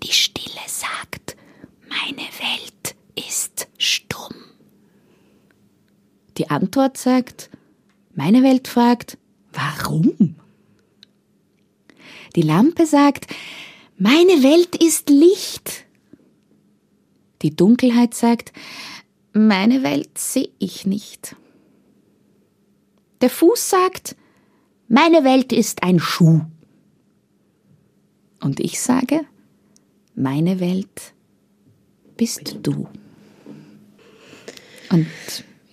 Die 0.07 0.13
Stille 0.13 0.61
sagt, 0.67 1.35
meine 1.89 2.29
Welt 2.39 2.95
ist 3.15 3.67
stumm. 3.77 4.35
Die 6.37 6.49
Antwort 6.49 6.97
sagt, 6.97 7.49
meine 8.15 8.41
Welt 8.41 8.69
fragt, 8.69 9.17
warum? 9.51 10.37
Die 12.37 12.41
Lampe 12.41 12.85
sagt, 12.85 13.33
meine 13.97 14.43
Welt 14.43 14.81
ist 14.81 15.09
Licht. 15.09 15.85
Die 17.41 17.53
Dunkelheit 17.53 18.13
sagt, 18.13 18.53
meine 19.33 19.83
Welt 19.83 20.17
sehe 20.17 20.51
ich 20.57 20.85
nicht. 20.85 21.35
Der 23.19 23.29
Fuß 23.29 23.69
sagt, 23.69 24.15
meine 24.87 25.25
Welt 25.25 25.51
ist 25.51 25.83
ein 25.83 25.99
Schuh. 25.99 26.45
Und 28.39 28.61
ich 28.61 28.79
sage, 28.79 29.25
meine 30.17 30.59
Welt 30.59 31.13
bist 32.17 32.57
du. 32.63 32.87
Und 34.89 35.07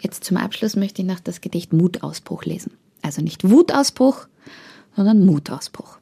jetzt 0.03 0.25
zum 0.25 0.37
Abschluss 0.37 0.77
möchte 0.77 1.03
ich 1.03 1.09
noch 1.09 1.21
das 1.21 1.41
Gedicht 1.41 1.73
Mutausbruch 1.73 2.45
lesen. 2.45 2.73
Also 3.01 3.23
nicht 3.23 3.49
Wutausbruch, 3.49 4.29
sondern 4.95 5.25
Mutausbruch. 5.25 5.99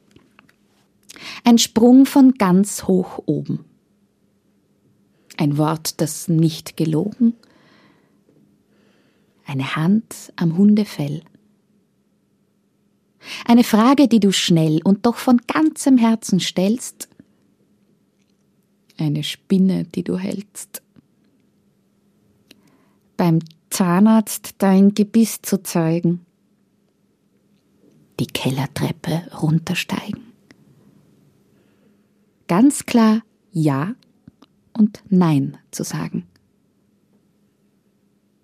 Ein 1.45 1.57
Sprung 1.57 2.05
von 2.05 2.33
ganz 2.33 2.83
hoch 2.83 3.23
oben. 3.25 3.63
Ein 5.37 5.57
Wort, 5.57 6.01
das 6.01 6.27
nicht 6.27 6.75
gelogen. 6.75 7.35
Eine 9.45 9.75
Hand 9.75 10.33
am 10.35 10.57
Hundefell. 10.57 11.23
Eine 13.45 13.63
Frage, 13.63 14.09
die 14.09 14.19
du 14.19 14.33
schnell 14.33 14.81
und 14.83 15.05
doch 15.05 15.15
von 15.15 15.39
ganzem 15.47 15.97
Herzen 15.97 16.41
stellst 16.41 17.07
eine 19.03 19.23
Spinne, 19.23 19.83
die 19.83 20.03
du 20.03 20.17
hältst. 20.17 20.81
Beim 23.17 23.39
Zahnarzt 23.69 24.55
dein 24.59 24.93
Gebiss 24.93 25.41
zu 25.41 25.63
zeigen. 25.63 26.25
Die 28.19 28.27
Kellertreppe 28.27 29.23
runtersteigen. 29.41 30.23
Ganz 32.47 32.85
klar 32.85 33.23
Ja 33.51 33.95
und 34.73 35.03
Nein 35.09 35.57
zu 35.71 35.83
sagen. 35.83 36.27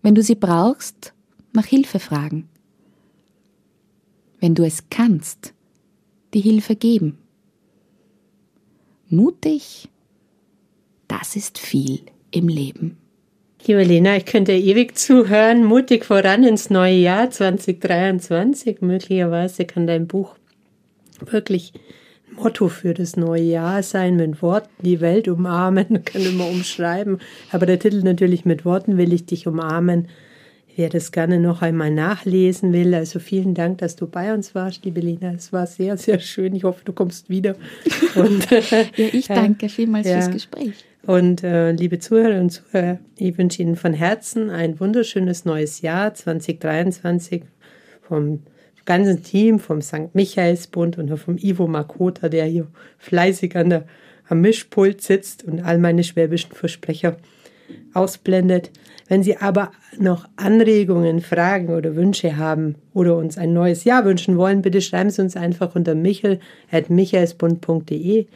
Wenn 0.01 0.15
du 0.15 0.23
sie 0.23 0.35
brauchst, 0.35 1.13
nach 1.53 1.65
Hilfe 1.65 1.99
fragen. 1.99 2.47
Wenn 4.39 4.55
du 4.55 4.65
es 4.65 4.89
kannst, 4.89 5.53
die 6.33 6.41
Hilfe 6.41 6.75
geben. 6.75 7.17
Mutig, 9.09 9.89
das 11.19 11.35
ist 11.35 11.59
viel 11.59 11.99
im 12.31 12.47
Leben. 12.47 12.97
Liebe 13.65 13.83
Lena, 13.83 14.15
ich 14.15 14.25
könnte 14.25 14.53
ewig 14.53 14.97
zuhören. 14.97 15.65
Mutig 15.65 16.05
voran 16.05 16.45
ins 16.45 16.69
neue 16.69 16.95
Jahr 16.95 17.29
2023. 17.29 18.81
Möglicherweise 18.81 19.65
kann 19.65 19.85
dein 19.85 20.07
Buch 20.07 20.35
wirklich 21.19 21.73
Motto 22.31 22.69
für 22.69 22.93
das 22.93 23.17
neue 23.17 23.43
Jahr 23.43 23.83
sein, 23.83 24.15
mit 24.15 24.41
Worten 24.41 24.69
die 24.81 25.01
Welt 25.01 25.27
umarmen, 25.27 26.03
kann 26.05 26.21
immer 26.21 26.47
umschreiben. 26.47 27.19
Aber 27.51 27.65
der 27.65 27.79
Titel 27.79 28.01
natürlich 28.01 28.45
mit 28.45 28.63
Worten 28.63 28.97
will 28.97 29.11
ich 29.11 29.25
dich 29.25 29.45
umarmen. 29.45 30.07
Wer 30.77 30.87
das 30.87 31.11
gerne 31.11 31.41
noch 31.41 31.61
einmal 31.61 31.91
nachlesen 31.91 32.71
will, 32.71 32.93
also 32.93 33.19
vielen 33.19 33.53
Dank, 33.53 33.79
dass 33.79 33.97
du 33.97 34.07
bei 34.07 34.33
uns 34.33 34.55
warst, 34.55 34.85
liebe 34.85 35.01
Lina. 35.01 35.33
Es 35.33 35.51
war 35.51 35.67
sehr, 35.67 35.97
sehr 35.97 36.19
schön. 36.19 36.55
Ich 36.55 36.63
hoffe, 36.63 36.85
du 36.85 36.93
kommst 36.93 37.29
wieder. 37.29 37.55
Und, 38.15 38.49
ja, 38.49 38.85
ich 38.95 39.27
danke 39.27 39.67
vielmals 39.67 40.07
ja. 40.07 40.21
fürs 40.21 40.31
Gespräch. 40.31 40.85
Und 41.09 41.43
äh, 41.43 41.71
liebe 41.71 41.97
Zuhörer 41.97 42.39
und 42.39 42.51
Zuhörer, 42.51 42.99
ich 43.17 43.35
wünsche 43.39 43.63
Ihnen 43.63 43.75
von 43.75 43.93
Herzen 43.93 44.51
ein 44.51 44.79
wunderschönes 44.79 45.43
neues 45.43 45.81
Jahr 45.81 46.13
2023 46.13 47.45
vom 48.03 48.43
ganzen 48.85 49.23
Team, 49.23 49.57
vom 49.57 49.81
St. 49.81 50.13
Michaelsbund 50.13 50.99
und 50.99 51.17
vom 51.17 51.39
Ivo 51.39 51.65
Makota, 51.65 52.29
der 52.29 52.45
hier 52.45 52.67
fleißig 52.99 53.57
an 53.57 53.71
der, 53.71 53.85
am 54.27 54.41
Mischpult 54.41 55.01
sitzt 55.01 55.43
und 55.43 55.63
all 55.63 55.79
meine 55.79 56.03
schwäbischen 56.03 56.51
Versprecher 56.51 57.17
ausblendet. 57.95 58.69
Wenn 59.07 59.23
Sie 59.23 59.37
aber 59.37 59.71
noch 59.97 60.29
Anregungen, 60.35 61.21
Fragen 61.21 61.69
oder 61.69 61.95
Wünsche 61.95 62.37
haben 62.37 62.75
oder 62.93 63.17
uns 63.17 63.39
ein 63.39 63.51
neues 63.51 63.83
Jahr 63.83 64.05
wünschen 64.05 64.37
wollen, 64.37 64.61
bitte 64.61 64.79
schreiben 64.79 65.09
Sie 65.09 65.23
uns 65.23 65.35
einfach 65.35 65.73
unter 65.73 65.95
michel.michaelsbund.de. 65.95 68.27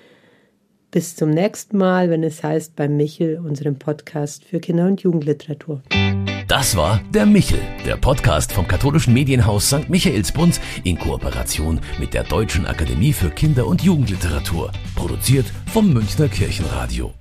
Bis 0.94 1.16
zum 1.16 1.32
nächsten 1.32 1.80
Mal, 1.80 2.12
wenn 2.12 2.22
es 2.22 2.44
heißt 2.44 2.76
beim 2.76 2.96
Michel, 2.96 3.40
unserem 3.40 3.80
Podcast 3.80 4.46
für 4.46 4.60
Kinder- 4.60 4.86
und 4.86 5.02
Jugendliteratur. 5.02 5.82
Das 6.48 6.76
war 6.76 7.02
der 7.12 7.26
Michel, 7.26 7.58
der 7.84 7.98
Podcast 7.98 8.52
vom 8.52 8.68
katholischen 8.68 9.12
Medienhaus 9.12 9.70
St. 9.70 9.90
Michaelsbund 9.90 10.62
in 10.84 11.00
Kooperation 11.00 11.80
mit 12.00 12.14
der 12.14 12.24
Deutschen 12.24 12.68
Akademie 12.68 13.12
für 13.12 13.32
Kinder- 13.32 13.66
und 13.66 13.82
Jugendliteratur, 13.82 14.72
produziert 14.94 15.48
vom 15.72 15.92
Münchner 15.92 16.28
Kirchenradio. 16.28 17.12